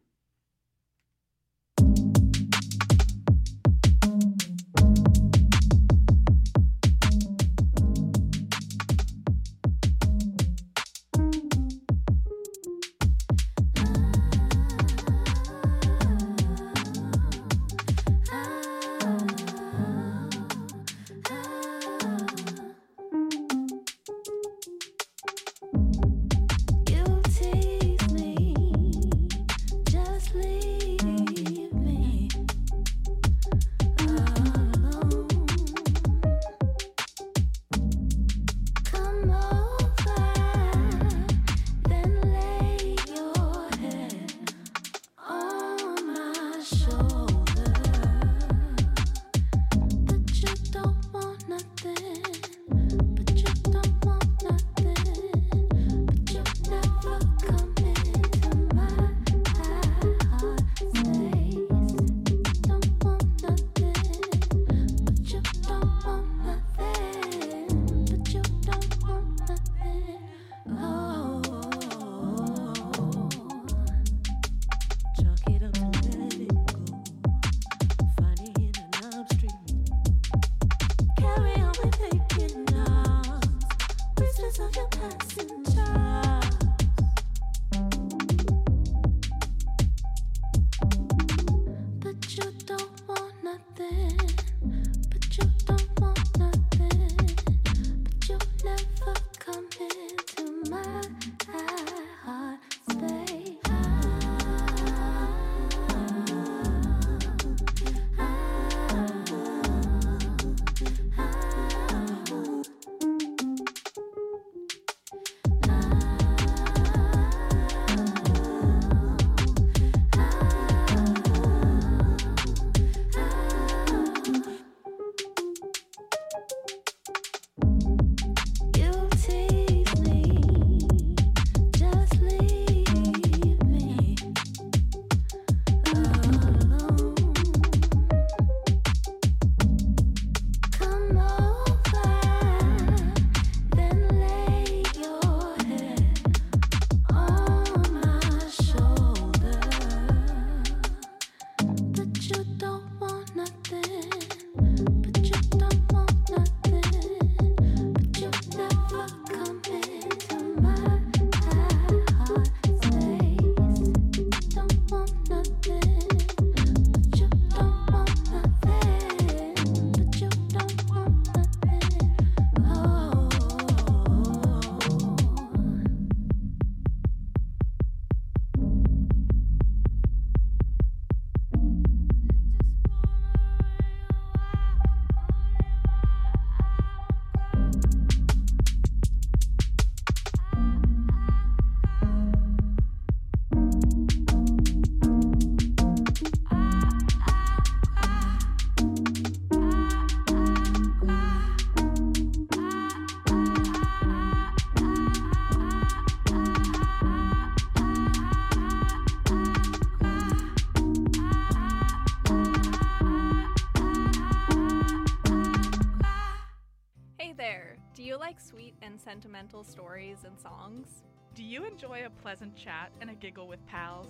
[222.32, 224.08] Pleasant chat and a giggle with pals?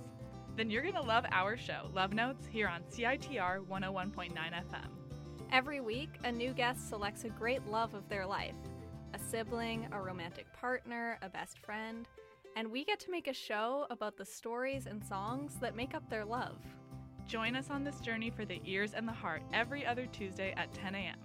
[0.55, 4.89] Then you're going to love our show, Love Notes, here on CITR 101.9 FM.
[5.51, 8.53] Every week, a new guest selects a great love of their life
[9.15, 12.07] a sibling, a romantic partner, a best friend,
[12.55, 16.07] and we get to make a show about the stories and songs that make up
[16.07, 16.59] their love.
[17.25, 20.71] Join us on this journey for the ears and the heart every other Tuesday at
[20.75, 21.17] 10 a.m.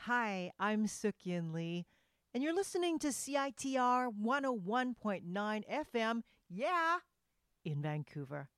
[0.00, 1.86] Hi, I'm Sukyin Lee,
[2.34, 6.98] and you're listening to CITR 101.9 FM, yeah,
[7.64, 8.48] in Vancouver.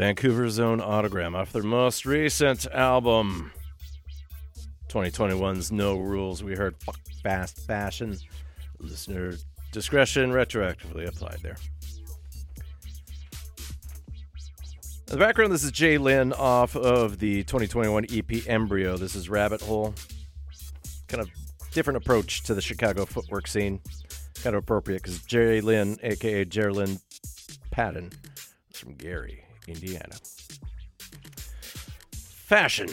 [0.00, 3.52] Vancouver's own Autogramm off their most recent album,
[4.88, 6.42] 2021's No Rules.
[6.42, 8.16] We heard Fuck Fast Fashion.
[8.78, 9.34] Listener
[9.72, 11.58] discretion retroactively applied there.
[15.06, 18.96] In the background, this is Jlin off of the 2021 EP Embryo.
[18.96, 19.94] This is Rabbit Hole.
[21.08, 21.28] Kind of
[21.72, 23.82] different approach to the Chicago footwork scene.
[24.42, 27.02] Kind of appropriate because Jerry Lynn, aka Jerrilynn
[27.70, 28.10] Patton,
[28.70, 30.16] is from Gary, Indiana.
[32.12, 32.88] Fashion.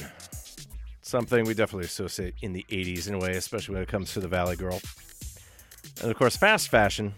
[1.02, 4.20] Something we definitely associate in the 80s in a way, especially when it comes to
[4.20, 4.80] the Valley Girl.
[6.02, 7.14] And of course, fast fashion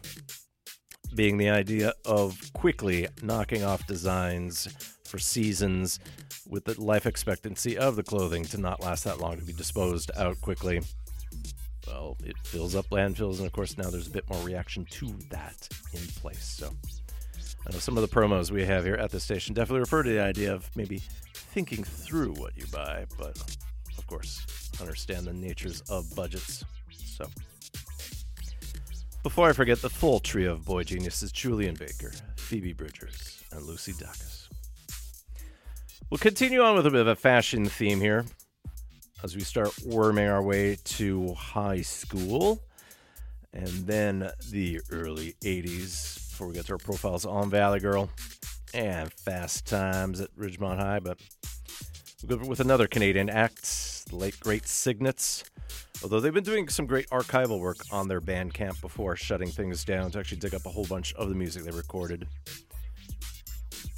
[1.16, 4.68] being the idea of quickly knocking off designs
[5.06, 6.00] for seasons
[6.48, 10.12] with the life expectancy of the clothing to not last that long to be disposed
[10.18, 10.82] out quickly.
[11.88, 15.08] Well, it fills up landfills, and of course, now there's a bit more reaction to
[15.32, 16.44] that in place.
[16.44, 16.72] So,
[17.72, 20.20] Know some of the promos we have here at the station definitely refer to the
[20.20, 21.02] idea of maybe
[21.34, 23.38] thinking through what you buy, but
[23.98, 24.46] of course,
[24.82, 26.64] understand the natures of budgets.
[26.92, 27.26] So,
[29.22, 33.94] Before I forget, the full trio of boy geniuses Julien Baker, Phoebe Bridgers, and Lucy
[33.94, 34.48] Dacus.
[36.10, 38.26] We'll continue on with a bit of a fashion theme here
[39.24, 42.64] as we start worming our way to high school
[43.54, 48.10] and then the early 80s before we get to our profiles on Valley Girl
[48.74, 51.00] and Fast Times at Ridgemont High.
[51.00, 51.18] But
[52.24, 55.44] we'll go with another Canadian act, the late great Cygnets.
[56.02, 60.12] Although they've been doing some great archival work on their Bandcamp before shutting things down
[60.12, 62.26] to actually dig up a whole bunch of the music they recorded.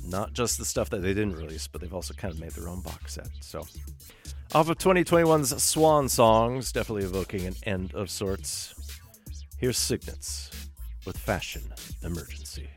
[0.04, 2.70] Not just the stuff that they didn't release, but they've also kind of made their
[2.70, 3.30] own box set.
[3.42, 3.68] So,
[4.56, 8.74] off of 2021's Swan Songs, definitely evoking an end of sorts.
[9.60, 10.71] Here's Cygnets
[11.06, 11.64] with Fashion
[12.04, 12.70] Emergency.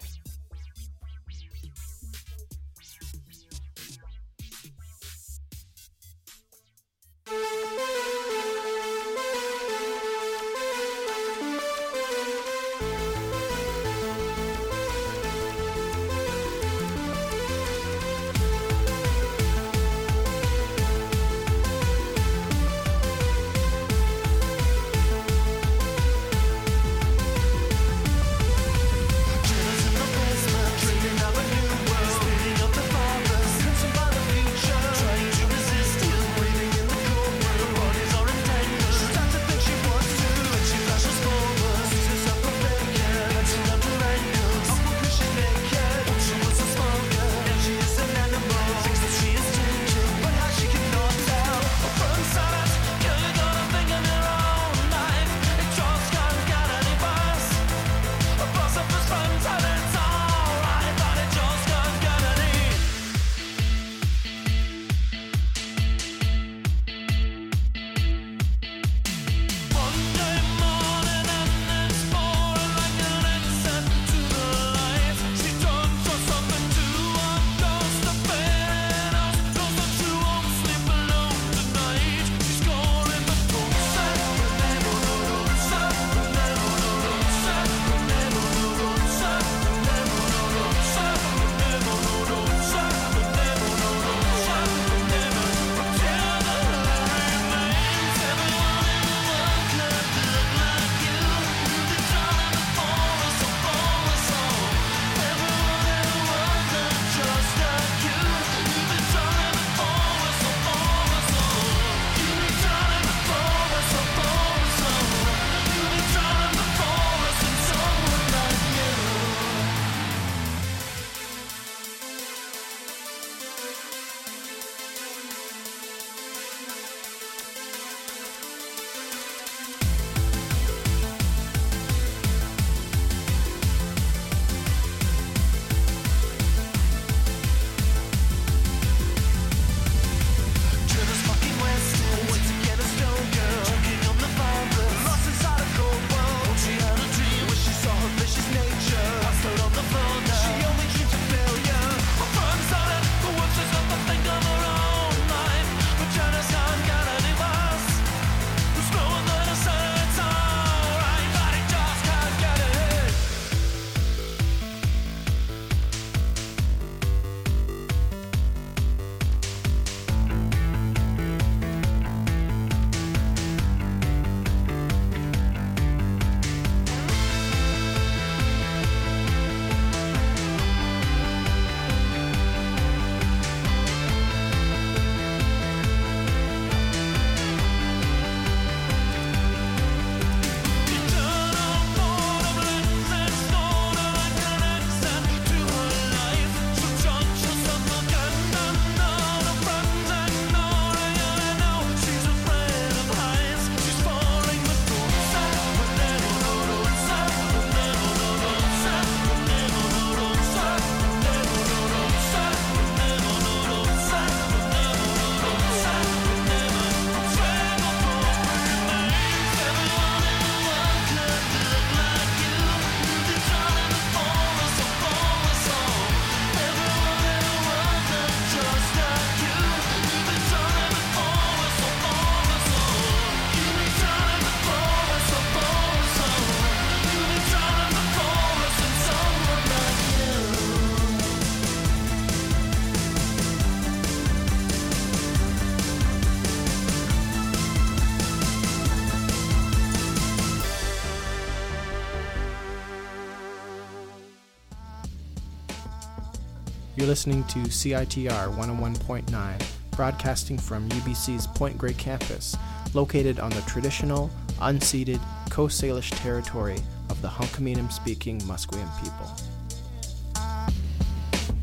[257.05, 262.57] You're listening to CITR 101.9, broadcasting from UBC's Point Grey campus,
[262.94, 264.30] located on the traditional,
[264.61, 266.78] unceded Coast Salish territory
[267.11, 269.26] of the Hunkaminam speaking Musqueam people.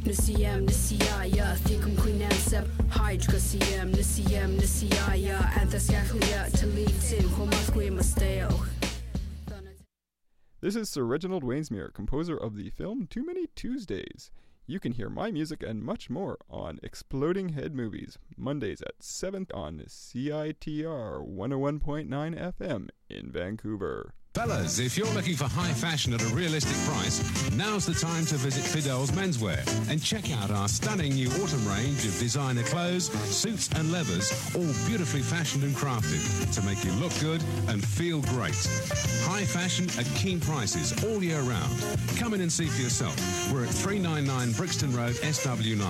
[0.04, 8.68] Nisiyam, Nisiyaya, Thikum Queenam Sep, Hydra Siyam, Nisiyam, Nisiyaya, Anthasgachlia, Talitim, Homasque Masteo.
[10.62, 14.30] This is Sir Reginald Wainsmere, composer of the film Too Many Tuesdays.
[14.68, 19.48] You can hear my music and much more on Exploding Head Movies, Mondays at 7
[19.54, 24.14] on CITR 101.9 FM in Vancouver.
[24.34, 27.20] Fellas, if you're looking for high fashion at a realistic price,
[27.52, 29.60] now's the time to visit Fidel's Menswear
[29.92, 34.72] and check out our stunning new autumn range of designer clothes, suits, and leathers, all
[34.88, 36.22] beautifully fashioned and crafted
[36.54, 38.56] to make you look good and feel great.
[39.28, 41.76] High fashion at keen prices all year round.
[42.16, 43.18] Come in and see for yourself.
[43.52, 45.84] We're at 399 Brixton Road, SW9,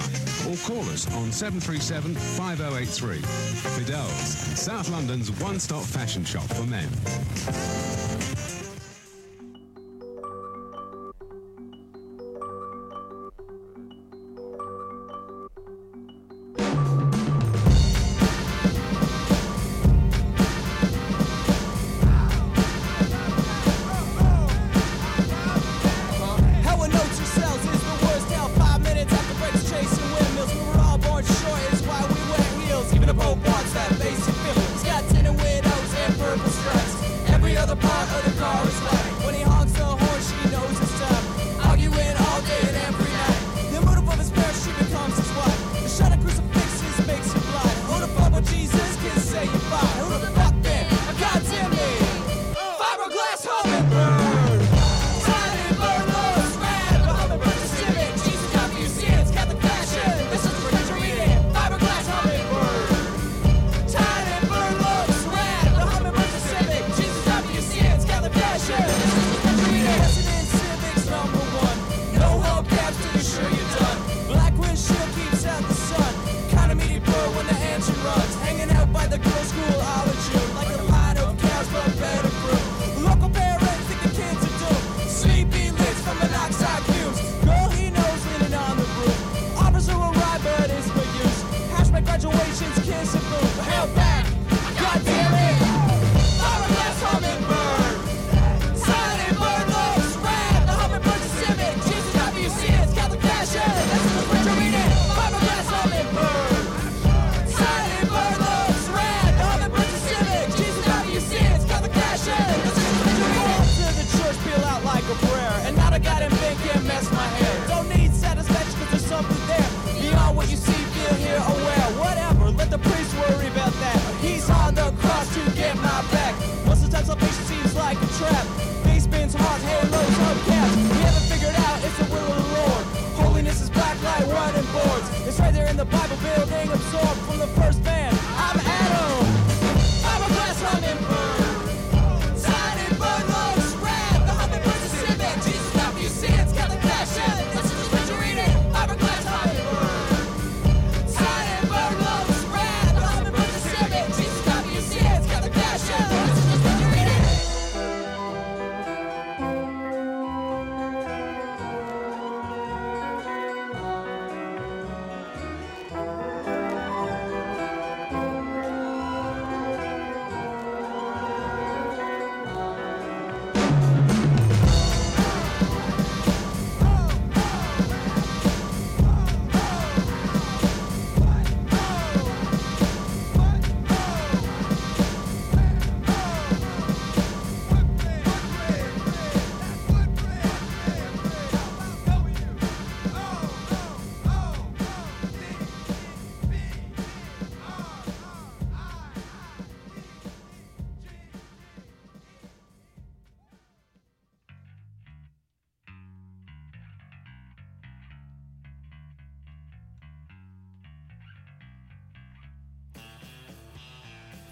[0.49, 3.17] or call us on 737 5083.
[3.21, 6.89] Fidel's, South London's one stop fashion shop for men.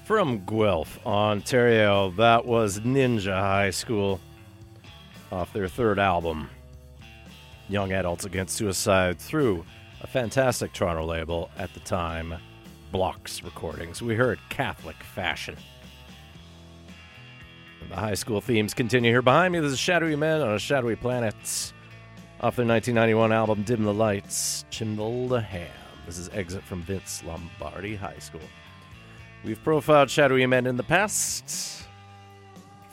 [0.09, 4.19] From Guelph, Ontario, that was Ninja High School
[5.31, 6.49] off their third album,
[7.67, 9.63] Young Adults Against Suicide, through
[10.01, 12.33] a fantastic Toronto label at the time,
[12.91, 14.01] Blocks Recordings.
[14.01, 15.55] We heard Catholic Fashion.
[17.87, 19.59] The high school themes continue here behind me.
[19.59, 21.35] This is Shadowy Men on a Shadowy Planet.
[22.41, 25.69] Off their 1991 album Dim the Lights, Chill the Ham.
[26.07, 28.41] This is Exit from Vince Lombardi High School.
[29.41, 31.85] We've profiled Shadowy Men in the past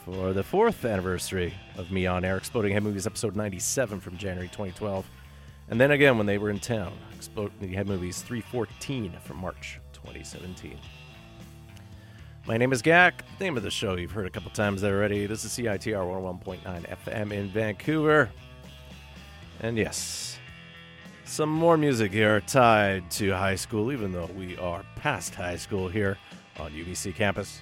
[0.05, 4.47] for the fourth anniversary of Me on Air, Exploding Head Movies, episode 97 from January
[4.47, 5.05] 2012.
[5.69, 10.79] And then again when they were in town, Exploding Head Movies 314 from March 2017.
[12.47, 13.23] My name is Gak.
[13.41, 15.25] Name of the show you've heard a couple times already.
[15.25, 16.01] This is CITR
[16.41, 18.29] 101.9 FM in Vancouver.
[19.59, 20.39] And yes,
[21.25, 25.89] some more music here tied to high school, even though we are past high school
[25.89, 26.17] here
[26.59, 27.61] on UBC campus.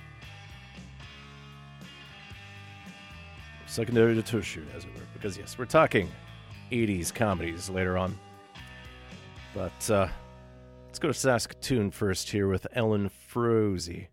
[3.68, 6.10] Secondary to tertiary, as it were, because yes, we're talking
[6.72, 8.18] 80s comedies later on.
[9.54, 10.08] But uh,
[10.86, 14.08] let's go to Saskatoon first here with Ellen Froese.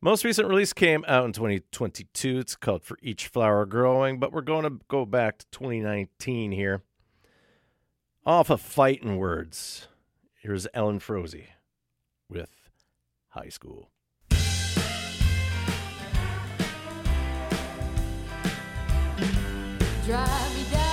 [0.00, 2.38] Most recent release came out in 2022.
[2.38, 6.82] It's called For Each Flower Growing, but we're going to go back to 2019 here.
[8.24, 9.88] Off of Fighting Words,
[10.40, 11.46] here's Ellen Froese
[12.28, 12.59] with
[13.30, 13.90] High School.
[20.04, 20.89] Drive me down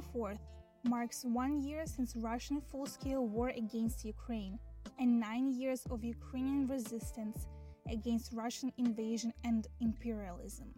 [0.00, 0.38] 24th
[0.84, 4.58] marks one year since Russian full scale war against Ukraine
[4.98, 7.46] and nine years of Ukrainian resistance
[7.90, 10.68] against Russian invasion and imperialism.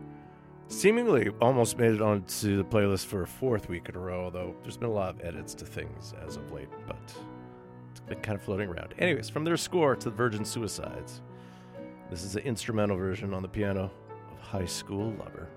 [0.67, 4.55] seemingly almost made it onto the playlist for a fourth week in a row, although
[4.61, 7.13] there's been a lot of edits to things as of late, but
[7.91, 8.93] it's been kind of floating around.
[8.99, 11.21] Anyways, from their score to the Virgin Suicides,
[12.09, 13.91] this is an instrumental version on the piano
[14.31, 15.47] of High School Lover.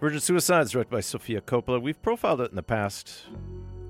[0.00, 1.80] Virgin Suicides, directed by Sofia Coppola.
[1.80, 3.26] We've profiled it in the past.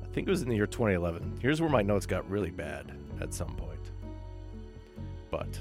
[0.02, 1.38] I think it was in the year 2011.
[1.40, 3.90] Here's where my notes got really bad at some point.
[5.30, 5.58] But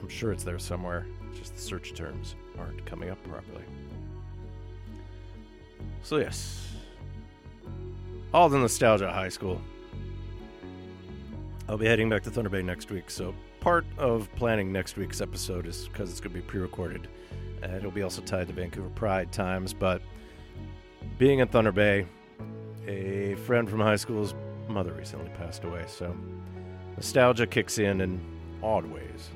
[0.00, 1.06] I'm sure it's there somewhere.
[1.34, 3.64] Just the search terms aren't coming up properly.
[6.02, 6.68] So, yes.
[8.32, 9.60] All the nostalgia high school.
[11.68, 15.20] I'll be heading back to Thunder Bay next week, so part of planning next week's
[15.20, 17.08] episode is because it's going to be pre recorded.
[17.62, 20.02] And it'll be also tied to Vancouver Pride times, but
[21.18, 22.06] being in Thunder Bay,
[22.86, 24.34] a friend from high school's
[24.68, 26.16] mother recently passed away, so
[26.96, 28.20] nostalgia kicks in in
[28.62, 29.30] odd ways.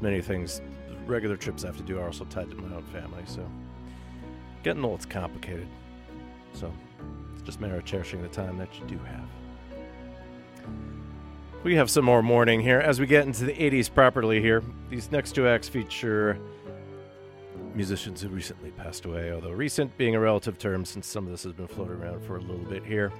[0.00, 0.62] Many things,
[1.06, 3.48] regular trips I have to do are also tied to my own family, so
[4.62, 5.66] getting old is complicated.
[6.52, 6.72] So
[7.34, 9.28] it's just a matter of cherishing the time that you do have.
[11.64, 14.62] We have some more morning here as we get into the 80s properly here.
[14.90, 16.38] These next two acts feature
[17.74, 21.42] musicians who recently passed away, although recent being a relative term since some of this
[21.42, 23.12] has been floating around for a little bit here.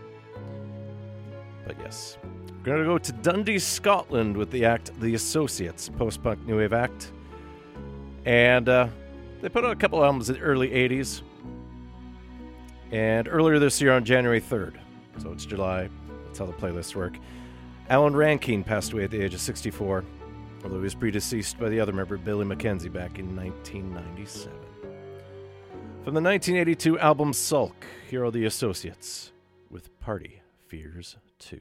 [1.67, 2.17] But yes,
[2.59, 6.59] we're going to go to Dundee, Scotland with the act The Associates, post punk new
[6.59, 7.13] wave act.
[8.25, 8.89] And uh,
[9.41, 11.23] they put out a couple albums in the early 80s.
[12.91, 14.75] And earlier this year on January 3rd,
[15.19, 15.89] so it's July,
[16.27, 17.17] that's how the playlists work.
[17.91, 20.05] Alan Rankine passed away at the age of 64,
[20.65, 24.53] although he was predeceased by the other member, Billy Mackenzie, back in 1997.
[26.03, 29.33] From the 1982 album Sulk, here are the Associates
[29.71, 31.61] with Party Fears 2.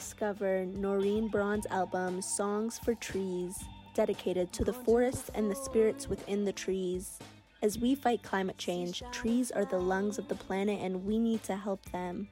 [0.00, 3.62] Discover Noreen Braun's album Songs for Trees,
[3.92, 7.18] dedicated to the forest and the spirits within the trees.
[7.60, 11.42] As we fight climate change, trees are the lungs of the planet and we need
[11.42, 12.28] to help them.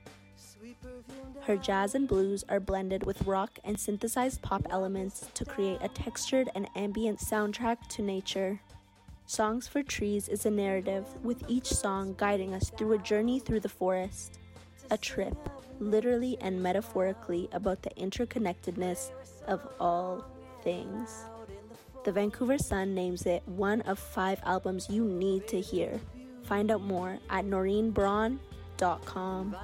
[1.43, 5.89] Her jazz and blues are blended with rock and synthesized pop elements to create a
[5.89, 8.59] textured and ambient soundtrack to nature.
[9.27, 13.61] Songs for Trees is a narrative, with each song guiding us through a journey through
[13.61, 14.39] the forest.
[14.91, 15.37] A trip,
[15.81, 19.11] literally and metaphorically, about the interconnectedness
[19.47, 20.25] of all
[20.63, 21.25] things.
[22.05, 26.01] The Vancouver Sun names it one of five albums you need to hear.
[26.45, 29.57] Find out more at noreenbraun.com.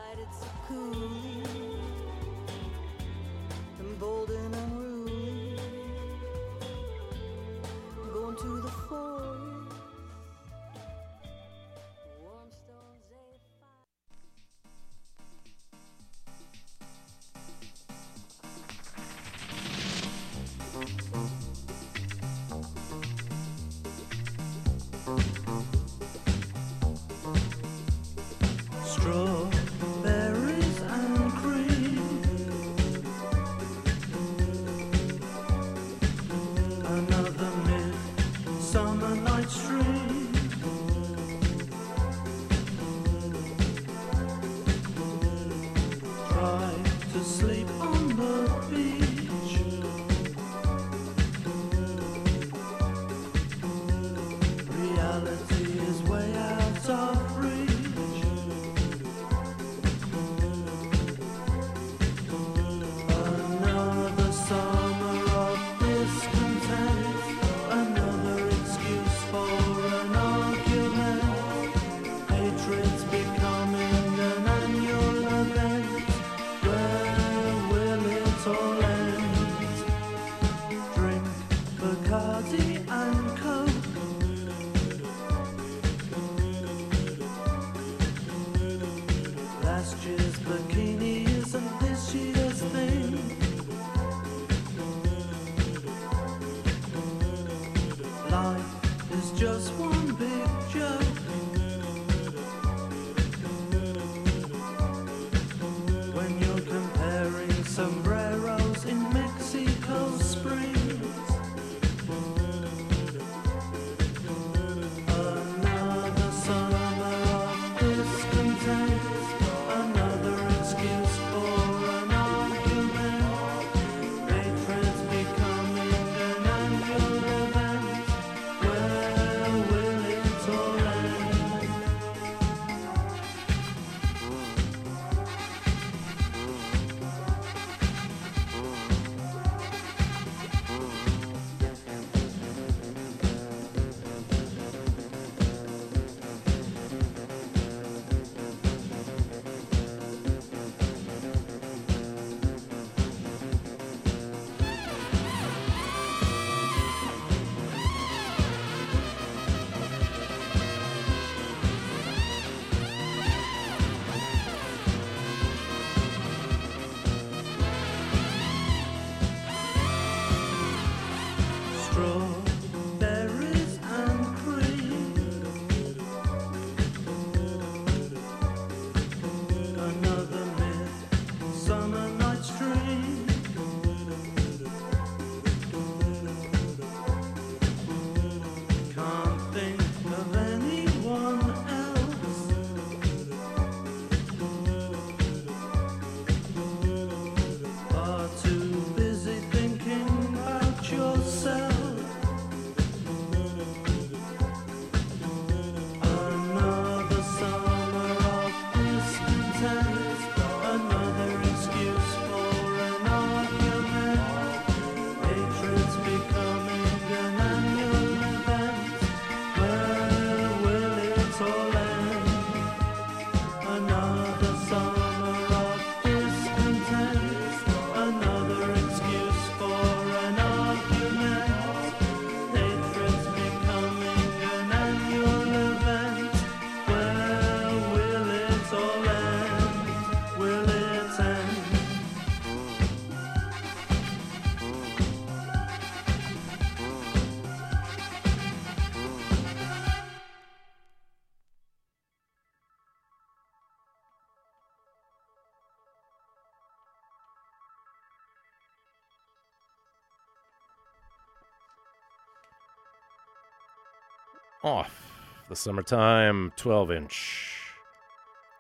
[265.55, 267.71] the summertime 12 inch.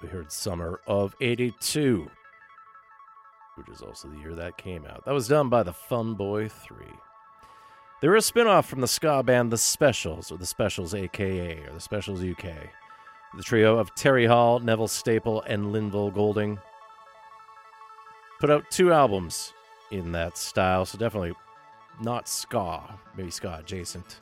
[0.00, 2.08] We heard Summer of 82,
[3.56, 5.04] which is also the year that came out.
[5.04, 6.76] That was done by the Fun Boy 3.
[8.00, 11.64] They were a spin off from the ska band The Specials, or The Specials AKA,
[11.66, 12.44] or The Specials UK.
[13.36, 16.60] The trio of Terry Hall, Neville Staple, and Lynval Golding
[18.38, 19.52] put out two albums
[19.90, 21.32] in that style, so definitely
[22.00, 22.82] not ska,
[23.16, 24.20] maybe ska adjacent,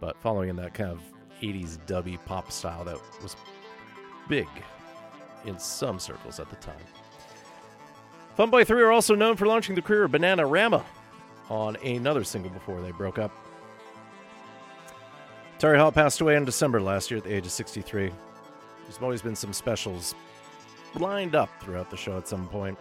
[0.00, 1.00] but following in that kind of
[1.42, 3.36] 80s dubby pop style that was
[4.28, 4.48] big
[5.44, 6.74] in some circles at the time.
[8.38, 10.84] Funboy 3 are also known for launching the career of Bananarama
[11.48, 13.32] on another single before they broke up.
[15.58, 18.10] Terry Hall passed away in December last year at the age of 63.
[18.82, 20.14] There's always been some specials
[20.94, 22.78] lined up throughout the show at some point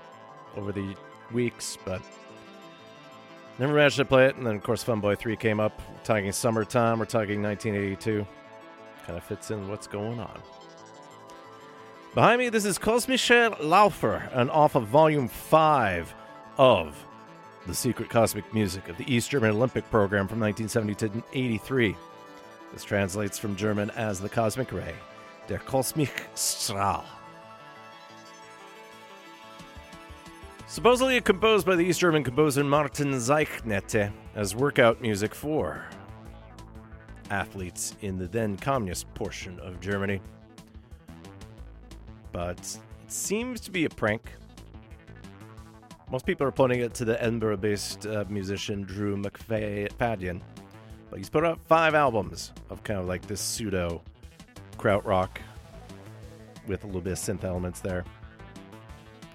[0.57, 0.95] over the
[1.31, 2.01] weeks, but
[3.59, 4.35] never managed to play it.
[4.35, 5.81] And then, of course, Funboy 3 came up.
[6.03, 8.27] Talking summertime, we're talking 1982.
[9.05, 10.41] Kind of fits in what's going on.
[12.15, 16.13] Behind me, this is Kosmischer Läufer, and off of volume 5
[16.57, 16.95] of
[17.67, 21.95] The Secret Cosmic Music of the East German Olympic Program from 1970 to 83.
[22.73, 24.95] This translates from German as the Cosmic Ray,
[25.47, 27.03] der Kosmik Strahl.
[30.67, 35.85] Supposedly composed by the East German composer Martin Zeichnete as workout music for
[37.29, 40.21] athletes in the then communist portion of Germany.
[42.31, 42.79] But it
[43.11, 44.21] seems to be a prank.
[46.11, 50.41] Most people are pointing it to the Edinburgh based uh, musician Drew McFarlane.
[51.09, 54.01] But he's put out five albums of kind of like this pseudo
[54.77, 55.37] krautrock
[56.67, 58.03] with a little bit of synth elements there.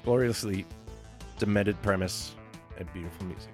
[0.04, 0.66] Gloriously
[1.38, 2.34] demented premise
[2.78, 3.52] and beautiful music.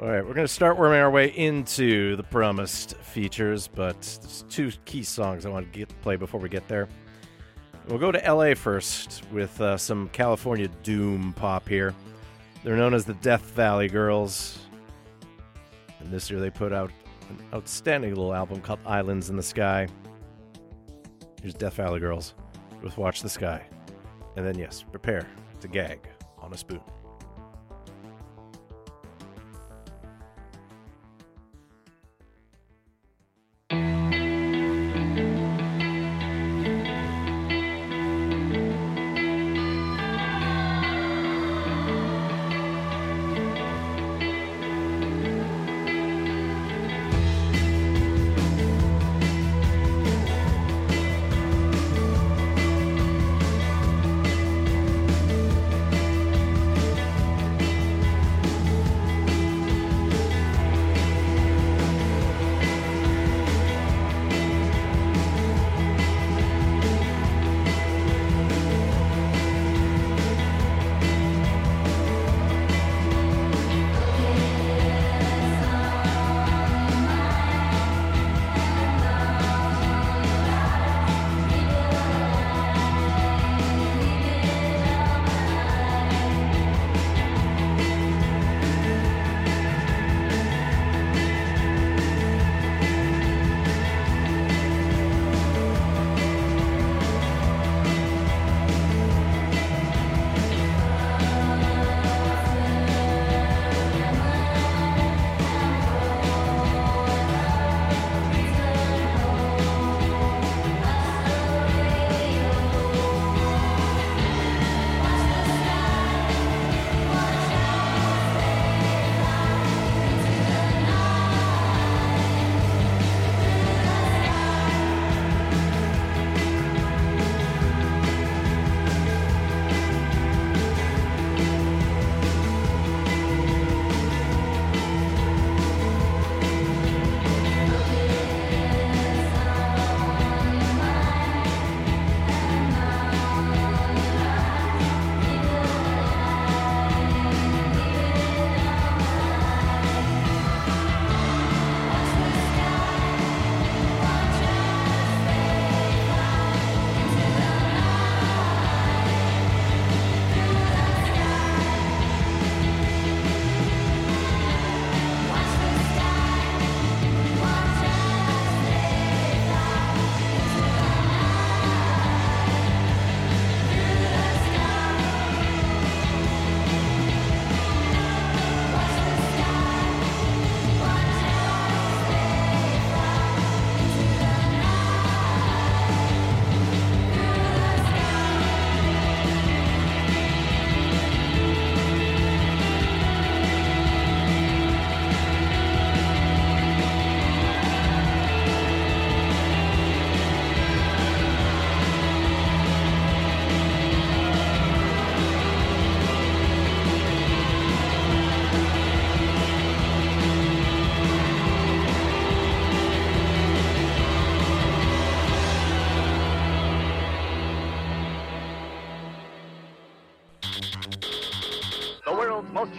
[0.00, 4.44] All right, we're going to start worming our way into the promised features, but there's
[4.48, 6.88] two key songs I want to get play before we get there.
[7.86, 11.94] We'll go to LA first with uh, some California doom pop here.
[12.64, 14.58] They're known as the Death Valley Girls.
[16.00, 16.90] And this year they put out
[17.30, 19.86] an outstanding little album called Islands in the Sky.
[21.40, 22.34] Here's Death Valley Girls
[22.82, 23.64] with Watch the Sky.
[24.36, 25.24] And then, yes, prepare
[25.60, 26.00] to gag
[26.40, 26.80] on a spoon.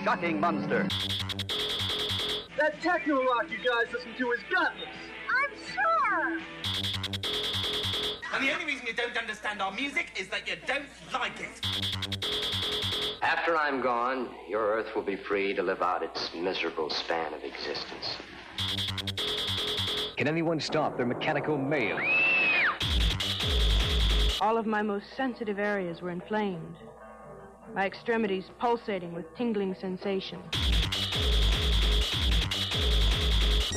[0.04, 0.88] Shocking monster.
[2.58, 4.88] That techno rock you guys listen to is gutless.
[5.30, 6.40] I'm sure.
[8.34, 11.66] And the only reason you don't understand our music is that you don't like it.
[13.22, 17.44] After I'm gone, your Earth will be free to live out its miserable span of
[17.44, 18.18] existence.
[20.18, 22.00] Can anyone stop their mechanical mail?
[24.42, 26.76] All of my most sensitive areas were inflamed,
[27.76, 30.40] my extremities pulsating with tingling sensation.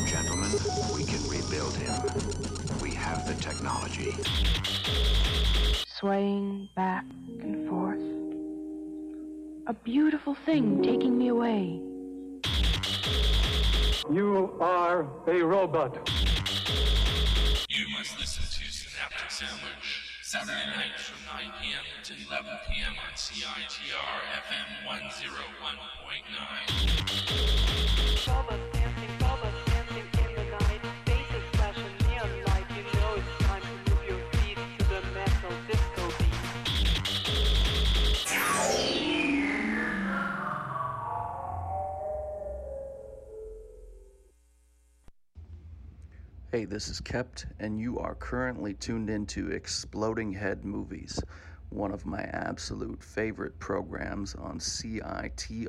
[0.07, 0.51] Gentlemen,
[0.95, 1.93] we can rebuild him.
[2.81, 4.15] We have the technology.
[5.99, 7.05] Swaying back
[7.41, 8.01] and forth.
[9.67, 11.81] A beautiful thing taking me away.
[14.11, 16.09] You are a robot.
[17.69, 19.88] You must listen to Synaptic Sandwich.
[20.29, 21.81] Saturday nights from 9 p.m.
[22.05, 22.93] to 11 p.m.
[23.01, 24.85] on CITR FM
[28.69, 28.78] 101.9.
[46.51, 51.21] Hey, this is Kept, and you are currently tuned into Exploding Head Movies,
[51.69, 55.69] one of my absolute favorite programs on CITR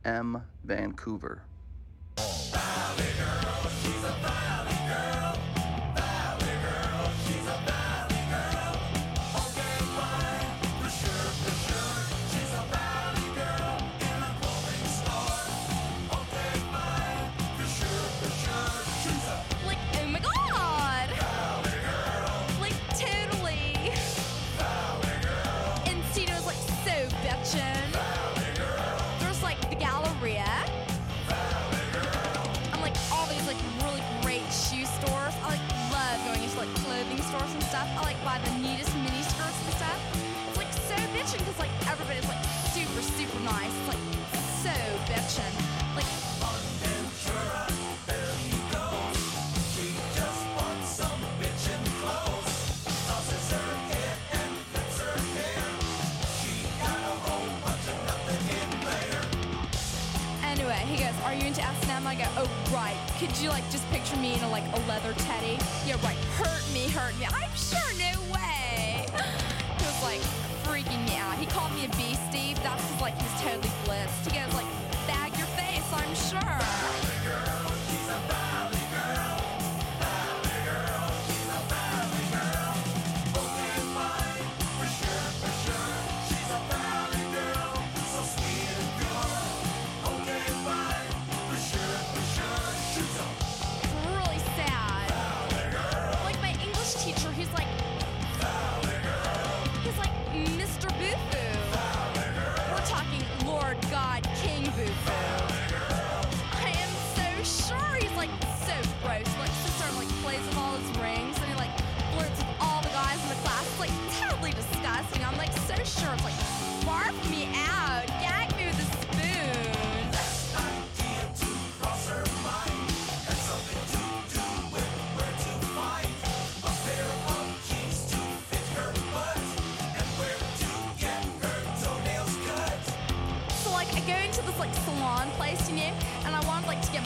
[0.00, 1.42] FM Vancouver.
[62.12, 62.96] I go, Oh, right.
[63.18, 65.56] Could you, like, just picture me in a, like, a leather teddy?
[65.86, 66.16] Yeah, right.
[66.36, 67.24] Hurt me, hurt me.
[67.24, 69.06] I'm sure, no way.
[69.78, 70.20] He was, like,
[70.62, 71.38] freaking me out.
[71.38, 72.52] He called me a beastie.
[72.62, 74.30] That's 'cause, like, he's totally blitzed.
[74.30, 74.66] He goes, like,
[75.06, 77.11] Bag your face, I'm sure.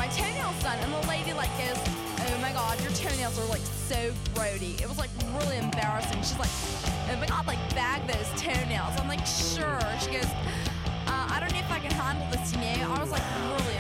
[0.07, 1.79] My toenails done, and the lady like goes,
[2.21, 6.19] "Oh my god, your toenails are like so grody." It was like really embarrassing.
[6.19, 6.51] She's like,
[7.11, 10.31] "Oh my god, like bag those toenails." I'm like, "Sure." She goes,
[11.11, 12.95] uh, "I don't know if I can handle this," you know.
[12.95, 13.76] I was like really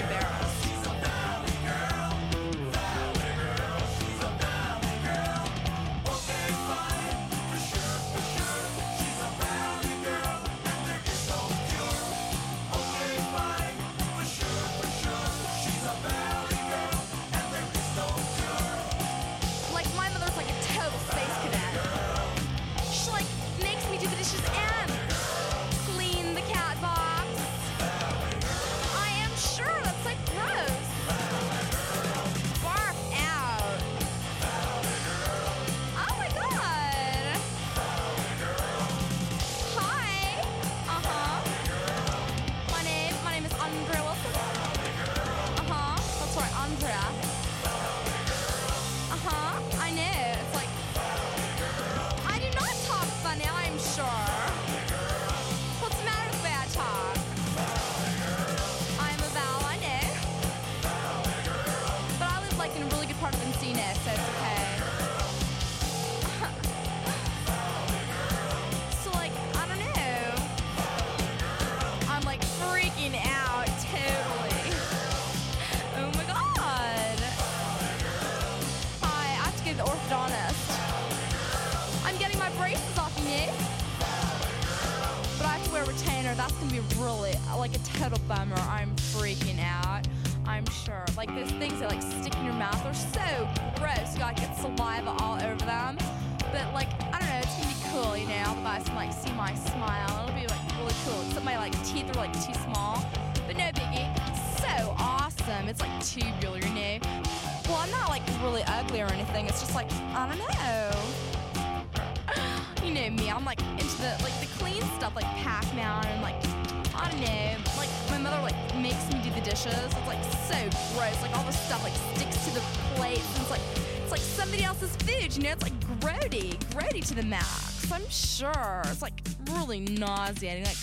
[129.84, 130.64] nauseating.
[130.64, 130.76] Like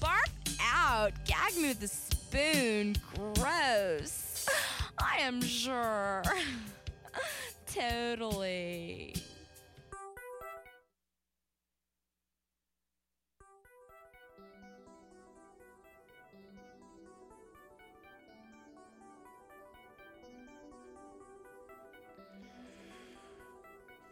[0.00, 0.30] bark
[0.60, 2.96] out, gag me with a spoon.
[3.14, 4.48] Gross.
[4.98, 6.22] I am sure.
[7.66, 9.14] totally.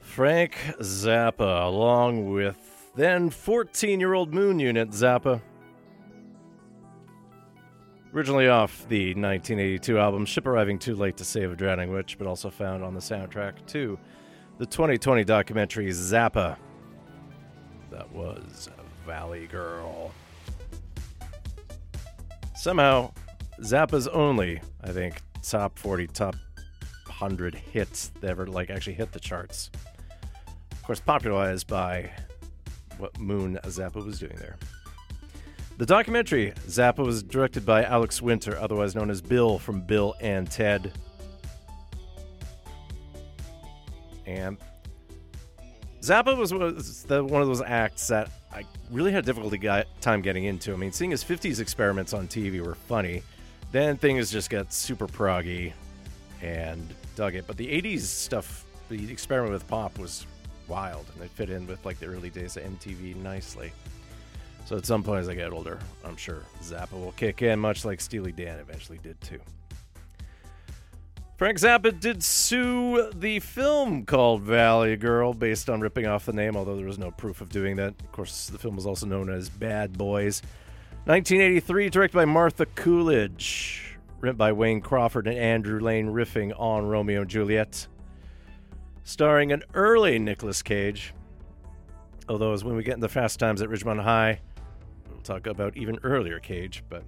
[0.00, 5.40] Frank Zappa, along with then 14 year old Moon Unit Zappa.
[8.12, 12.26] Originally off the 1982 album Ship Arriving Too Late to Save a Drowning Witch, but
[12.26, 13.98] also found on the soundtrack to
[14.58, 16.56] the 2020 documentary Zappa.
[17.92, 18.68] That was
[19.06, 20.12] Valley Girl.
[22.56, 23.12] Somehow,
[23.60, 26.34] Zappa's only, I think, top 40, top
[27.06, 29.70] 100 hits that ever like actually hit the charts.
[30.72, 32.10] Of course, popularized by
[33.00, 34.56] what Moon Zappa was doing there.
[35.78, 40.50] The documentary Zappa was directed by Alex Winter, otherwise known as Bill from Bill and
[40.50, 40.92] Ted.
[44.26, 44.58] And
[46.02, 49.58] Zappa was, was the, one of those acts that I really had difficulty
[50.00, 50.72] time getting into.
[50.72, 53.22] I mean, seeing his 50s experiments on TV were funny.
[53.72, 55.72] Then things just got super proggy
[56.42, 57.46] and dug it.
[57.46, 60.26] But the 80s stuff, the experiment with pop was
[60.70, 63.72] wild and they fit in with like the early days of MTV nicely.
[64.64, 67.84] So at some point as I get older, I'm sure Zappa will kick in, much
[67.84, 69.40] like Steely Dan eventually did too.
[71.36, 76.54] Frank Zappa did sue the film called Valley Girl based on ripping off the name,
[76.54, 77.94] although there was no proof of doing that.
[77.98, 80.42] Of course, the film was also known as Bad Boys.
[81.06, 87.22] 1983, directed by Martha Coolidge, written by Wayne Crawford and Andrew Lane, riffing on Romeo
[87.22, 87.86] and Juliet.
[89.04, 91.14] Starring an early Nicolas Cage,
[92.28, 94.40] although as when we get into the Fast Times at Ridgemont High,
[95.08, 97.02] we'll talk about even earlier Cage, but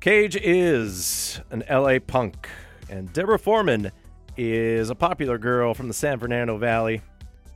[0.00, 2.48] Cage is an LA punk,
[2.90, 3.90] and Deborah Foreman
[4.36, 7.00] is a popular girl from the San Fernando Valley,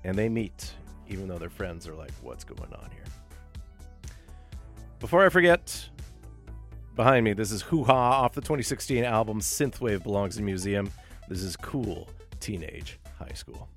[0.04, 0.72] and they meet,
[1.08, 3.04] even though their friends are like, What's going on here?
[4.98, 5.88] Before I forget,
[6.94, 10.90] behind me, this is Hoo Ha off the 2016 album Synthwave Belongs in Museum.
[11.28, 12.08] This is cool
[12.40, 13.68] teenage high school.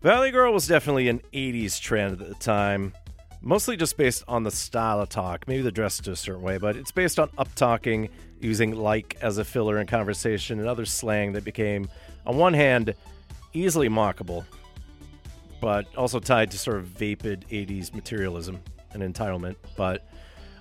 [0.00, 2.92] Valley Girl was definitely an 80s trend at the time,
[3.40, 6.56] mostly just based on the style of talk, maybe the dress to a certain way,
[6.58, 8.08] but it's based on up talking,
[8.40, 11.88] using like as a filler in conversation, and other slang that became,
[12.26, 12.94] on one hand,
[13.52, 14.44] easily mockable,
[15.60, 18.60] but also tied to sort of vapid 80s materialism
[18.92, 19.56] and entitlement.
[19.76, 20.08] But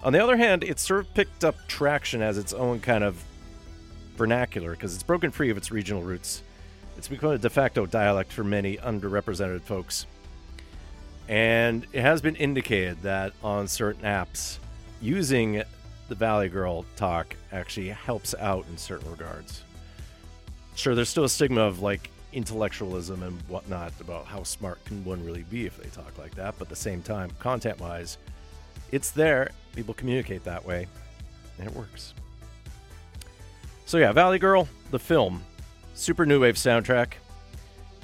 [0.04, 3.24] on the other hand, it sort of picked up traction as its own kind of
[4.18, 6.44] vernacular because it's broken free of its regional roots.
[6.98, 10.08] It's become a de facto dialect for many underrepresented folks.
[11.30, 14.58] And it has been indicated that on certain apps,
[15.02, 15.64] using
[16.08, 19.64] the Valley Girl talk actually helps out in certain regards.
[20.76, 25.24] Sure, there's still a stigma of like intellectualism and whatnot about how smart can one
[25.24, 28.18] really be if they talk like that, but at the same time, content wise,
[28.92, 29.52] it's there.
[29.76, 30.88] People communicate that way,
[31.60, 32.14] and it works.
[33.88, 35.42] So yeah, Valley Girl, the film,
[35.94, 37.14] super new wave soundtrack,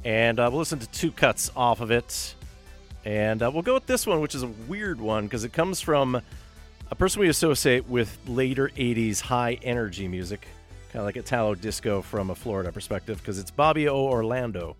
[0.05, 2.35] and uh, we'll listen to two cuts off of it,
[3.03, 5.81] and uh, we'll go with this one, which is a weird one because it comes
[5.81, 6.21] from
[6.89, 10.47] a person we associate with later '80s high energy music,
[10.93, 14.05] kind of like Italo disco from a Florida perspective, because it's Bobby O.
[14.05, 14.77] Orlando,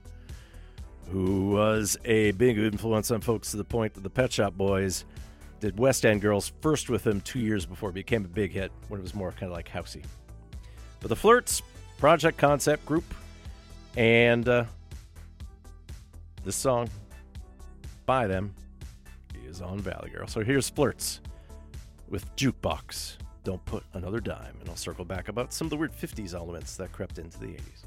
[1.09, 5.03] who was a big influence on folks to the point that the Pet Shop Boys
[5.59, 8.71] did West End Girls first with him two years before it became a big hit
[8.87, 10.05] when it was more kind of like housey.
[11.03, 11.61] But the Flirts,
[11.97, 13.03] project concept group,
[13.97, 14.63] and uh,
[16.45, 16.89] this song
[18.05, 18.55] by them
[19.45, 20.27] is on Valley Girl.
[20.27, 21.19] So here's Flirts
[22.07, 23.17] with Jukebox.
[23.43, 24.55] Don't put another dime.
[24.61, 27.47] And I'll circle back about some of the weird 50s elements that crept into the
[27.47, 27.83] 80s.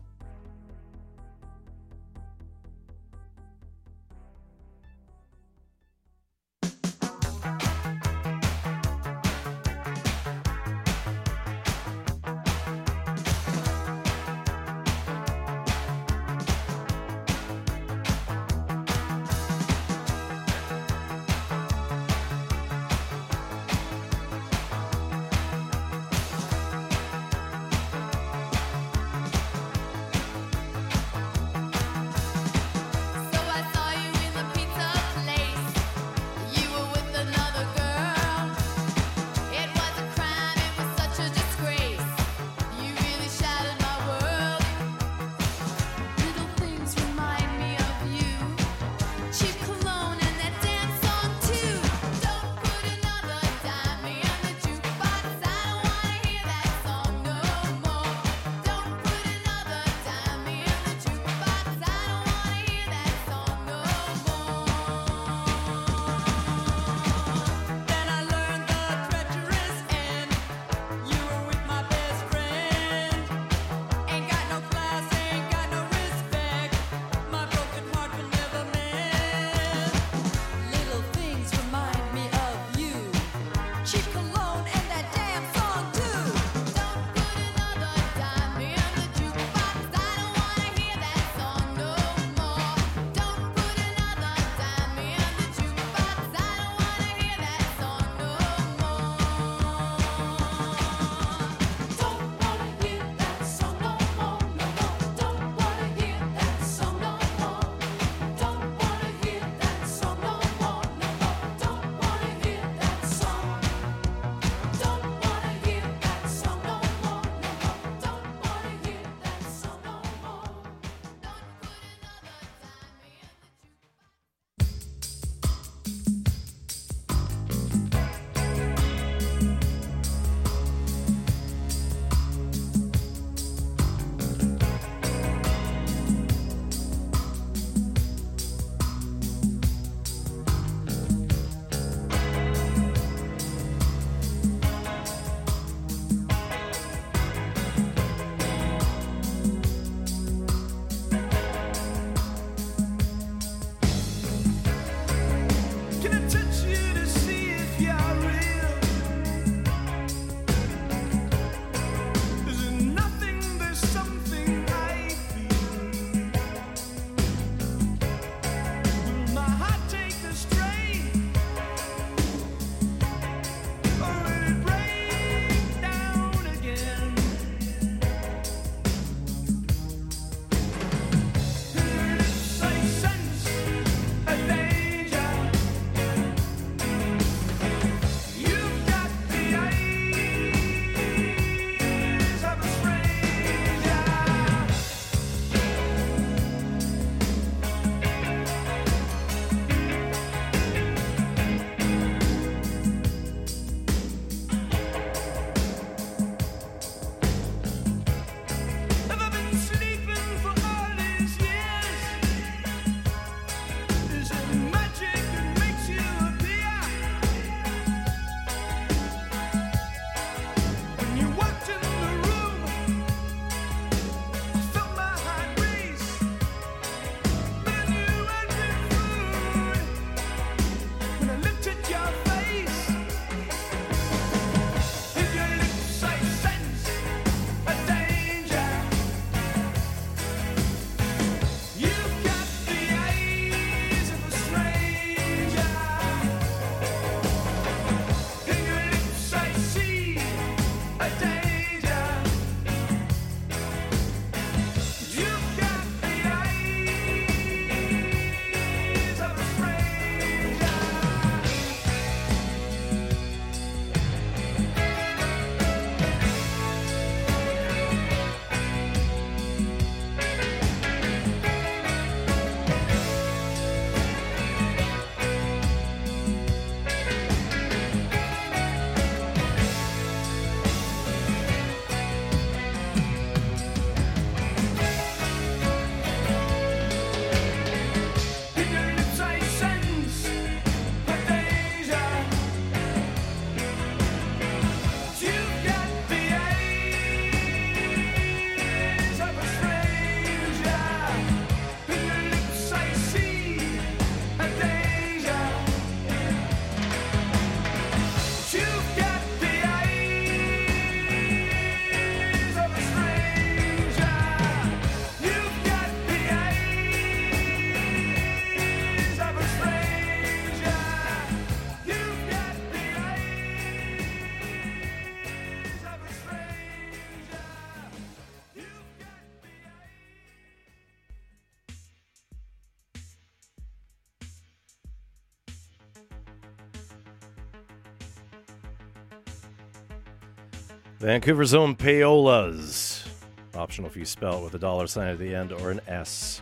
[340.98, 343.06] Vancouver's own Payolas.
[343.54, 346.40] Optional if you spell it with a dollar sign at the end or an S.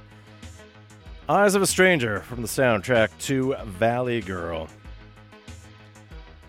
[1.29, 4.69] Eyes of a Stranger from the soundtrack to Valley Girl.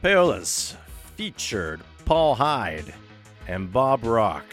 [0.03, 0.76] Payolas
[1.15, 2.94] featured Paul Hyde
[3.48, 4.45] and Bob Rock.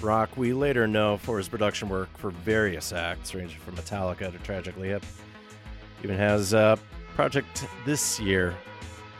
[0.00, 4.38] Rock, we later know for his production work for various acts, ranging from Metallica to
[4.38, 5.04] Tragically Hip.
[6.02, 6.78] Even has a
[7.14, 8.54] project this year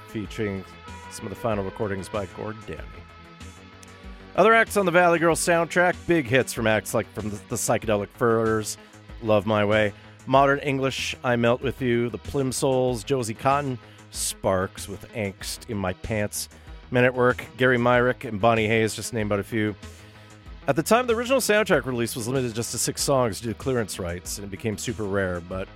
[0.09, 0.65] featuring
[1.11, 3.02] some of the final recordings by Gord Downie.
[4.35, 7.57] Other acts on the Valley Girl soundtrack, big hits from acts like from the, the
[7.57, 8.79] Psychedelic Furs,
[9.23, 9.93] Love My Way,
[10.27, 13.79] Modern English, I Melt With You, The Plimsouls, Josie Cotton,
[14.11, 16.49] Sparks with Angst in My Pants,
[16.91, 19.75] Men at Work, Gary Myrick, and Bonnie Hayes, just named but a few.
[20.67, 23.59] At the time, the original soundtrack release was limited just to six songs due to
[23.59, 25.69] clearance rights, and it became super rare, but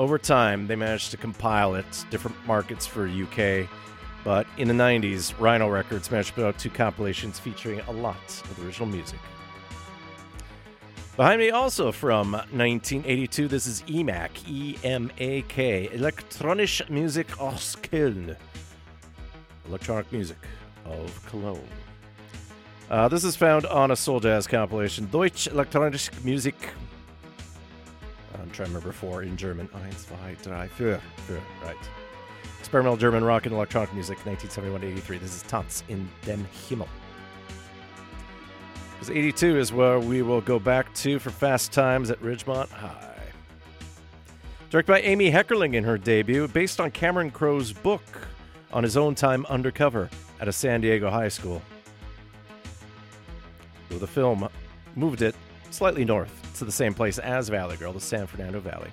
[0.00, 3.68] over time, they managed to compile it, different markets for UK.
[4.24, 8.16] But in the 90s, Rhino Records put out two compilations featuring a lot
[8.50, 9.18] of original music.
[11.16, 17.74] Behind me, also from 1982, this is EMAK, E M A K, Elektronische Musik aus
[17.74, 18.36] Köln.
[19.66, 20.36] Electronic Music
[20.84, 21.68] of Cologne.
[22.88, 26.54] Uh, this is found on a soul jazz compilation, Deutsche Elektronische Musik.
[28.34, 29.68] I'm trying to remember four in German.
[29.74, 31.00] Eins, zwei, drei, vier.
[31.26, 31.76] Vier, right.
[32.68, 35.16] Experimental German rock and electronic music, 1971 83.
[35.16, 36.86] This is Tanz in den Himmel.
[38.92, 43.22] Because 82 is where we will go back to for Fast Times at Ridgemont High.
[44.68, 48.02] Directed by Amy Heckerling in her debut, based on Cameron Crowe's book
[48.70, 51.62] on his own time undercover at a San Diego high school.
[53.88, 54.46] Though the film
[54.94, 55.34] moved it
[55.70, 58.90] slightly north to the same place as Valley Girl, the San Fernando Valley.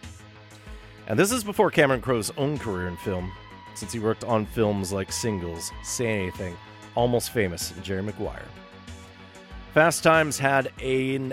[1.08, 3.34] And this is before Cameron Crowe's own career in film,
[3.78, 6.58] since he worked on films like Singles, Say Anything,
[6.96, 8.46] Almost Famous, and Jerry Maguire.
[9.74, 11.32] Fast Times had a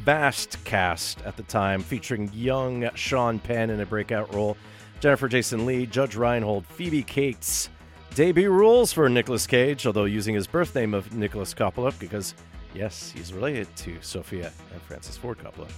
[0.00, 4.56] vast cast at the time, featuring young Sean Penn in a breakout role,
[5.00, 7.68] Jennifer Jason Leigh, Judge Reinhold, Phoebe Cates.
[8.14, 12.34] Debut roles for Nicolas Cage, although using his birth name of Nicholas Coppola, because
[12.74, 15.70] yes, he's related to Sofia and Francis Ford Coppola.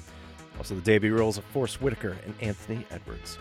[0.59, 3.39] Also, the debut roles of Forest Whitaker and Anthony Edwards.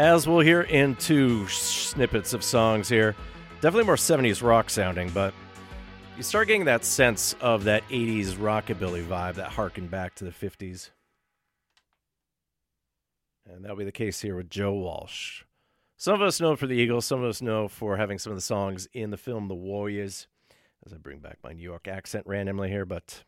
[0.00, 3.14] As we'll hear in two snippets of songs here,
[3.60, 5.34] definitely more 70s rock sounding, but
[6.16, 10.30] you start getting that sense of that 80s rockabilly vibe that harkened back to the
[10.30, 10.88] 50s.
[13.44, 15.42] And that'll be the case here with Joe Walsh.
[15.98, 18.38] Some of us know for the Eagles, some of us know for having some of
[18.38, 20.28] the songs in the film The Warriors.
[20.86, 23.22] As I bring back my New York accent randomly here, but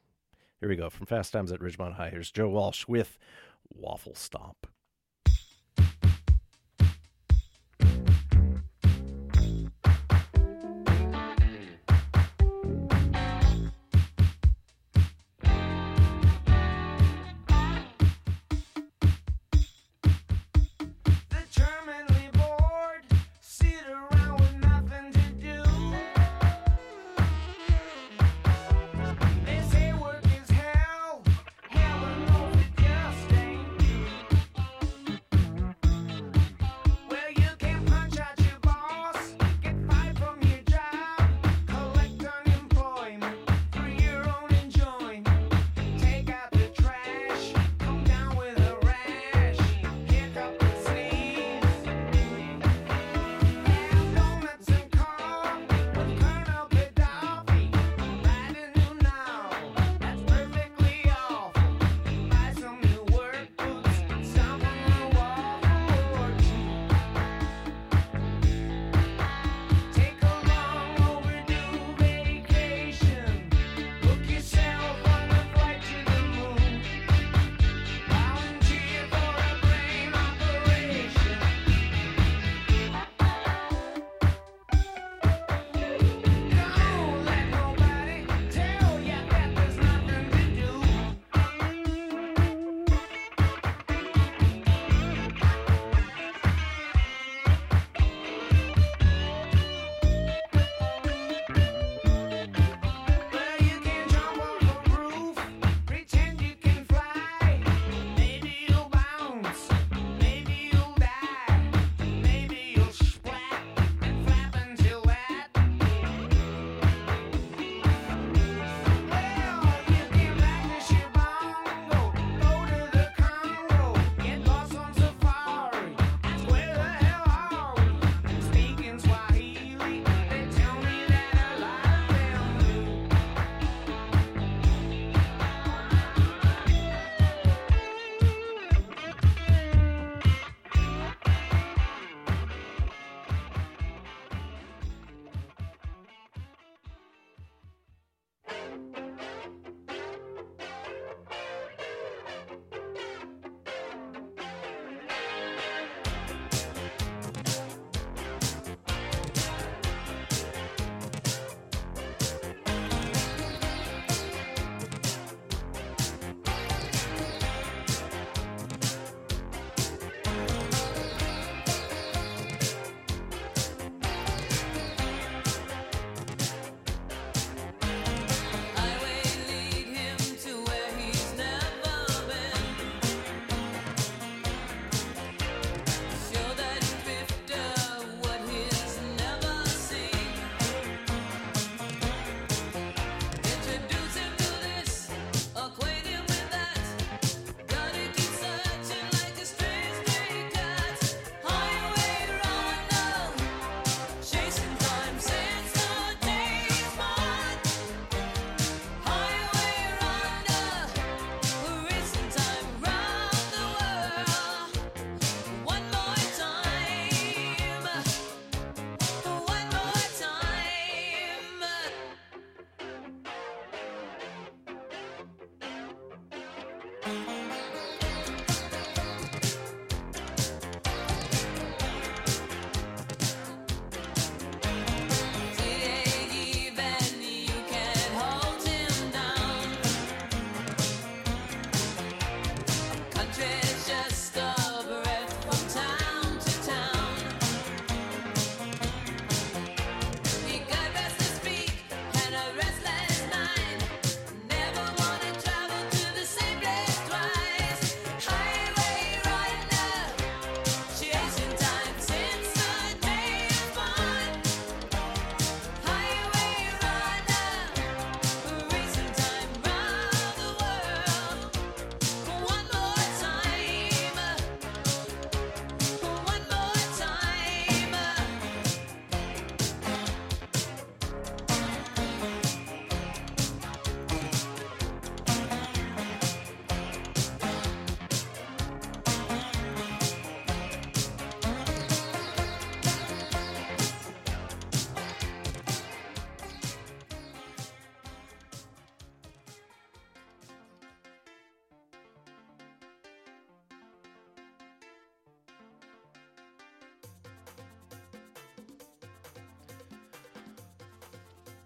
[0.59, 0.89] here we go.
[0.89, 3.19] From Fast Times at Ridgemont High, here's Joe Walsh with
[3.69, 4.67] Waffle Stomp.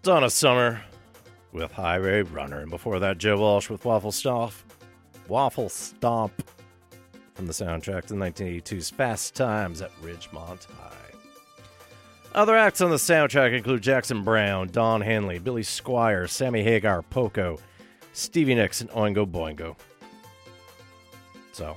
[0.07, 0.81] Donna Summer
[1.51, 4.53] with Highway Runner, and before that, Joe Walsh with Waffle Stomp.
[5.27, 6.31] Waffle Stomp
[7.33, 10.93] from the soundtrack to 1982's Fast Times at Ridgemont High.
[12.33, 17.59] Other acts on the soundtrack include Jackson Browne, Don Henley, Billy Squier, Sammy Hagar, Poco,
[18.13, 19.75] Stevie Nicks, and Oingo Boingo.
[21.51, 21.75] So,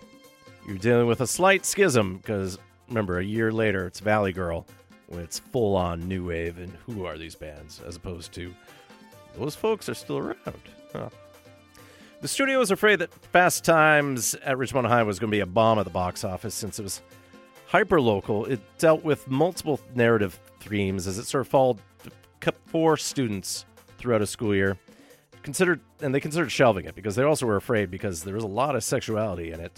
[0.69, 4.69] you're dealing with a slight schism because remember, a year later, it's Valley Girl
[5.11, 6.59] when it's full on new wave.
[6.59, 8.55] And who are these bands as opposed to
[9.37, 10.63] those folks are still around?
[10.93, 11.11] Huh.
[12.21, 15.47] The studio was afraid that Fast Times at Richmond High was going to be a
[15.47, 17.03] bomb at the box office since it was
[17.67, 18.45] hyper local.
[18.47, 21.79] It dealt with multiple narrative themes as it sort of followed
[22.67, 23.65] four students
[23.99, 24.79] throughout a school year.
[25.43, 28.49] Considered and they considered shelving it because they also were afraid because there was a
[28.49, 29.73] lot of sexuality in it.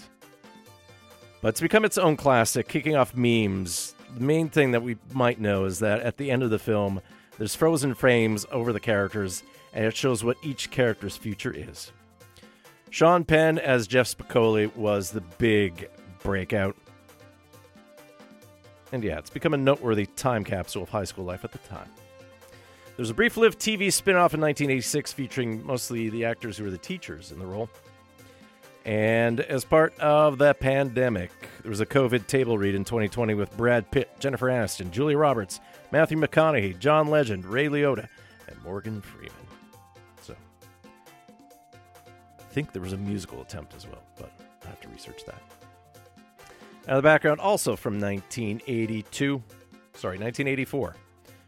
[1.41, 3.95] But it's become its own classic, kicking off memes.
[4.15, 7.01] The main thing that we might know is that at the end of the film,
[7.37, 11.91] there's frozen frames over the characters, and it shows what each character's future is.
[12.91, 15.89] Sean Penn as Jeff Spicoli was the big
[16.21, 16.75] breakout.
[18.91, 21.89] And yeah, it's become a noteworthy time capsule of high school life at the time.
[22.95, 26.69] There's a brief lived TV spin off in 1986 featuring mostly the actors who were
[26.69, 27.67] the teachers in the role.
[28.85, 31.31] And as part of the pandemic,
[31.61, 35.61] there was a COVID table read in 2020 with Brad Pitt, Jennifer Aniston, Julia Roberts,
[35.91, 38.09] Matthew McConaughey, John Legend, Ray Liotta,
[38.47, 39.31] and Morgan Freeman.
[40.21, 40.35] So,
[42.39, 44.31] I think there was a musical attempt as well, but
[44.65, 45.41] I have to research that.
[46.85, 49.41] Now, the background also from 1982,
[49.93, 50.95] sorry, 1984.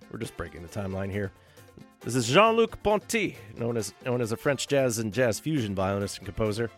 [0.10, 1.34] We're just breaking the timeline here.
[2.00, 5.76] This is Jean Luc Ponty, known as, known as a French jazz and jazz fusion
[5.76, 6.70] violinist and composer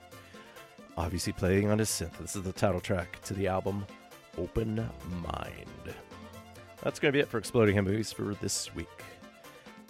[0.97, 2.17] obviously playing on his synth.
[2.17, 3.85] This is the title track to the album
[4.37, 4.89] Open
[5.23, 5.95] Mind.
[6.81, 8.87] That's going to be it for Exploding Head Movies for this week.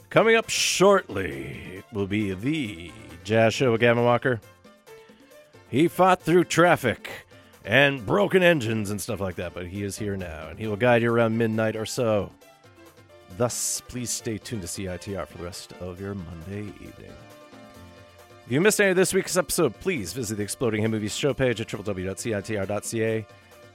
[0.09, 2.91] Coming up shortly will be the
[3.23, 4.39] Jazz Show with Gavin Walker.
[5.69, 7.09] He fought through traffic
[7.65, 10.77] and broken engines and stuff like that, but he is here now, and he will
[10.77, 12.31] guide you around midnight or so.
[13.38, 17.11] Thus, please stay tuned to CITR for the rest of your Monday evening.
[18.48, 21.34] If you missed any of this week's episode, please visit the Exploding Head Movies show
[21.34, 23.26] page at www.citr.ca.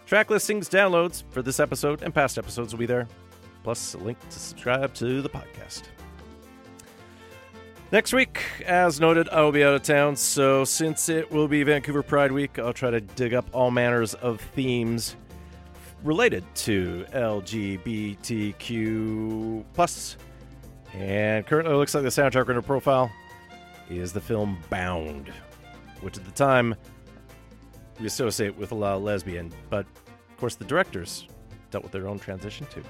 [0.07, 3.07] Track listings, downloads for this episode and past episodes will be there,
[3.65, 5.83] plus a link to subscribe to the podcast.
[7.93, 11.63] Next week, as noted, I will be out of town, so since it will be
[11.65, 15.17] Vancouver Pride Week, I'll try to dig up all manners of themes
[16.03, 18.25] related to LGBTQ
[19.75, 20.17] plus.
[20.95, 23.13] And currently, it looks like the soundtrack under profile
[23.99, 25.33] is the film Bound,
[26.01, 26.75] which at the time
[28.01, 29.87] we associate with a lot of lesbian, but
[30.31, 31.27] of course the directors
[31.71, 32.83] dealt with their own transition too.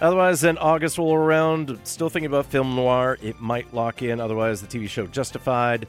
[0.00, 1.78] Otherwise, then August will around.
[1.84, 3.16] Still thinking about film noir.
[3.22, 4.20] It might lock in.
[4.20, 5.86] Otherwise, the TV show Justified.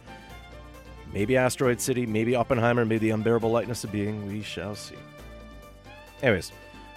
[1.11, 2.05] Maybe Asteroid City.
[2.05, 2.85] Maybe Oppenheimer.
[2.85, 4.27] Maybe The Unbearable Lightness of Being.
[4.27, 4.95] We shall see.
[6.21, 6.51] Anyways,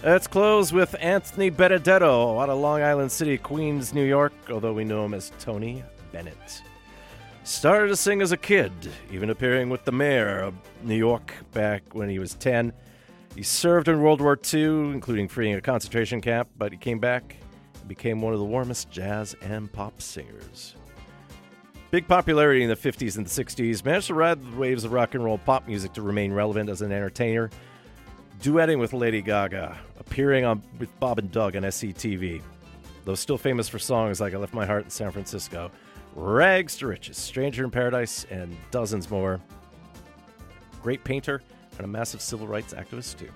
[0.05, 4.85] let's close with Anthony Benedetto out of Long Island City, Queens, New York, although we
[4.85, 5.83] know him as Tony
[6.13, 6.63] Bennett.
[7.49, 8.71] Started to sing as a kid,
[9.11, 12.75] even appearing with the mayor of New York back when he was 10.
[13.35, 17.37] He served in World War II, including freeing a concentration camp, but he came back
[17.81, 20.75] and became one of the warmest jazz and pop singers.
[21.91, 25.15] Big popularity in the 50s and the 60s, managed to ride the waves of rock
[25.15, 27.49] and roll pop music to remain relevant as an entertainer,
[28.43, 32.43] duetting with Lady Gaga, appearing on with Bob and Doug on SCTV.
[33.07, 35.71] Though still famous for songs like I Left My Heart in San Francisco,
[36.19, 39.41] Rags to Riches, Stranger in Paradise, and dozens more.
[40.83, 41.41] Great painter
[41.77, 43.31] and a massive civil rights activist, too.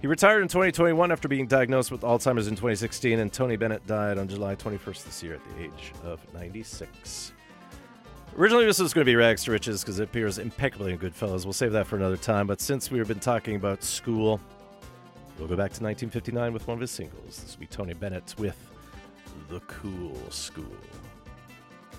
[0.00, 4.16] He retired in 2021 after being diagnosed with Alzheimer's in 2016, and Tony Bennett died
[4.16, 7.32] on July 21st this year at the age of 96.
[8.38, 11.44] Originally, this was going to be Rags to Riches because it appears impeccably in Goodfellas.
[11.44, 14.40] We'll save that for another time, but since we've been talking about school,
[15.38, 17.42] we'll go back to 1959 with one of his singles.
[17.42, 18.56] This will be Tony Bennett with
[19.50, 20.64] The Cool School.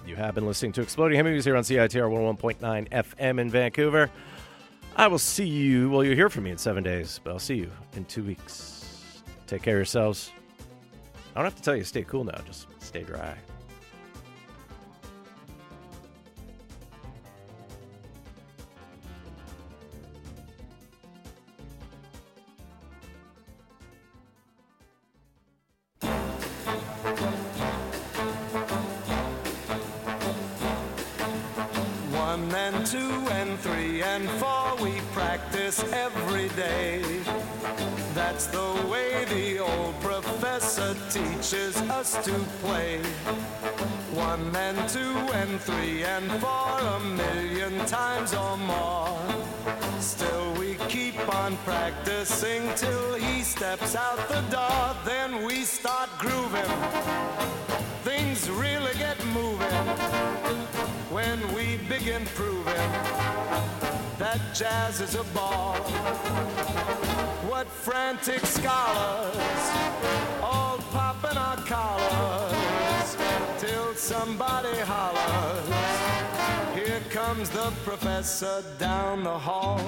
[0.06, 4.10] You have been listening to Exploding Movies here on CITR 101.9 FM in Vancouver.
[4.98, 7.56] I will see you, well, you'll hear from me in seven days, but I'll see
[7.56, 9.24] you in two weeks.
[9.48, 10.32] Take care of yourselves.
[11.34, 13.36] I don't have to tell you, stay cool now, just stay dry.
[33.64, 37.02] Three and four, we practice every day.
[38.14, 43.00] That's the way the old professor teaches us to play.
[44.12, 49.18] One and two and three and four a million times or more.
[50.00, 54.96] Still we keep on practicing till he steps out the door.
[55.06, 57.73] Then we start grooving.
[58.04, 59.88] Things really get moving
[61.10, 62.92] when we begin proving
[64.20, 65.76] that jazz is a ball.
[67.48, 69.64] What frantic scholars
[70.42, 73.18] all popping our collars
[73.58, 76.76] till somebody hollers.
[76.76, 79.80] Here comes the professor down the hall.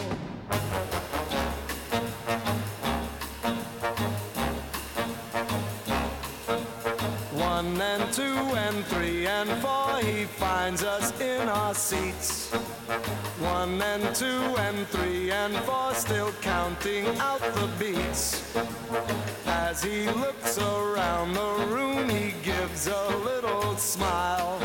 [8.75, 12.51] And three and four, he finds us in our seats.
[13.39, 18.53] One and two and three and four, still counting out the beats.
[19.45, 24.59] As he looks around the room, he gives a little smile.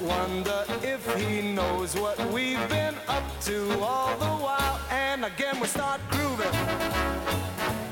[0.00, 4.80] Wonder if he knows what we've been up to all the while.
[4.90, 6.52] And again, we start grooving.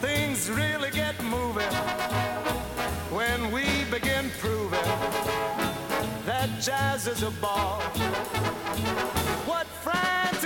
[0.00, 2.39] Things really get moving
[6.60, 7.80] jazz is a ball.
[9.46, 10.39] What frantic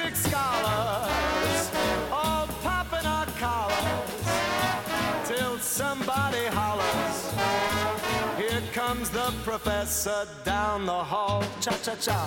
[9.24, 11.42] the professor down the hall.
[11.60, 12.20] Cha cha cha.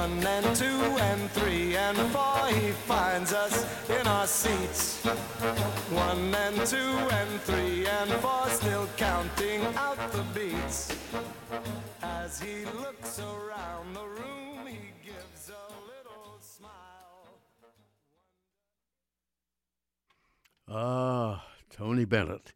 [0.00, 0.80] One and two
[1.10, 3.54] and three and four, he finds us
[3.90, 5.04] in our seats.
[5.90, 10.96] One and two and three and four, still counting out the beats.
[12.02, 17.28] As he looks around the room, he gives a little smile.
[20.68, 22.52] Ah, Tony Bennett.